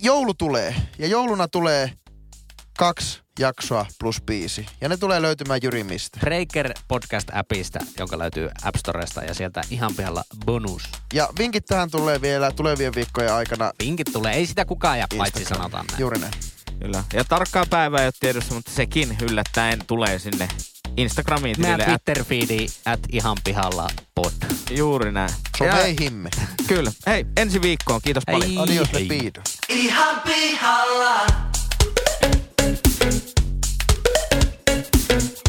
[0.00, 1.90] joulu tulee ja jouluna tulee
[2.76, 4.66] kaksi jaksoa plus biisi.
[4.80, 6.20] Ja ne tulee löytymään Jyrimistä.
[6.20, 10.82] Breaker podcast-appista, jonka löytyy App Storesta ja sieltä ihan pihalla bonus.
[11.14, 13.72] Ja vinkit tähän tulee vielä tulevien viikkojen aikana.
[13.82, 16.00] Vinkit tulee, ei sitä kukaan jää paitsi sanotaan näin.
[16.00, 16.32] Juuri näin.
[16.80, 17.04] Kyllä.
[17.12, 20.48] Ja tarkkaa päivää ei ole tiedossa, mutta sekin yllättäen tulee sinne
[20.96, 21.94] Instagramiin Meidän tilille.
[21.94, 24.32] At, Twitter-feedi at ihan pihalla pod.
[24.70, 25.30] juuri näin.
[25.58, 26.30] Someihimme.
[26.66, 26.92] kyllä.
[27.06, 28.00] Hei, ensi viikkoon.
[28.04, 28.40] Kiitos Hei.
[28.40, 28.58] paljon.
[28.62, 29.40] Adios pido.
[29.68, 31.26] Ihan pihalla.
[33.08, 33.36] Thank
[35.36, 35.45] you.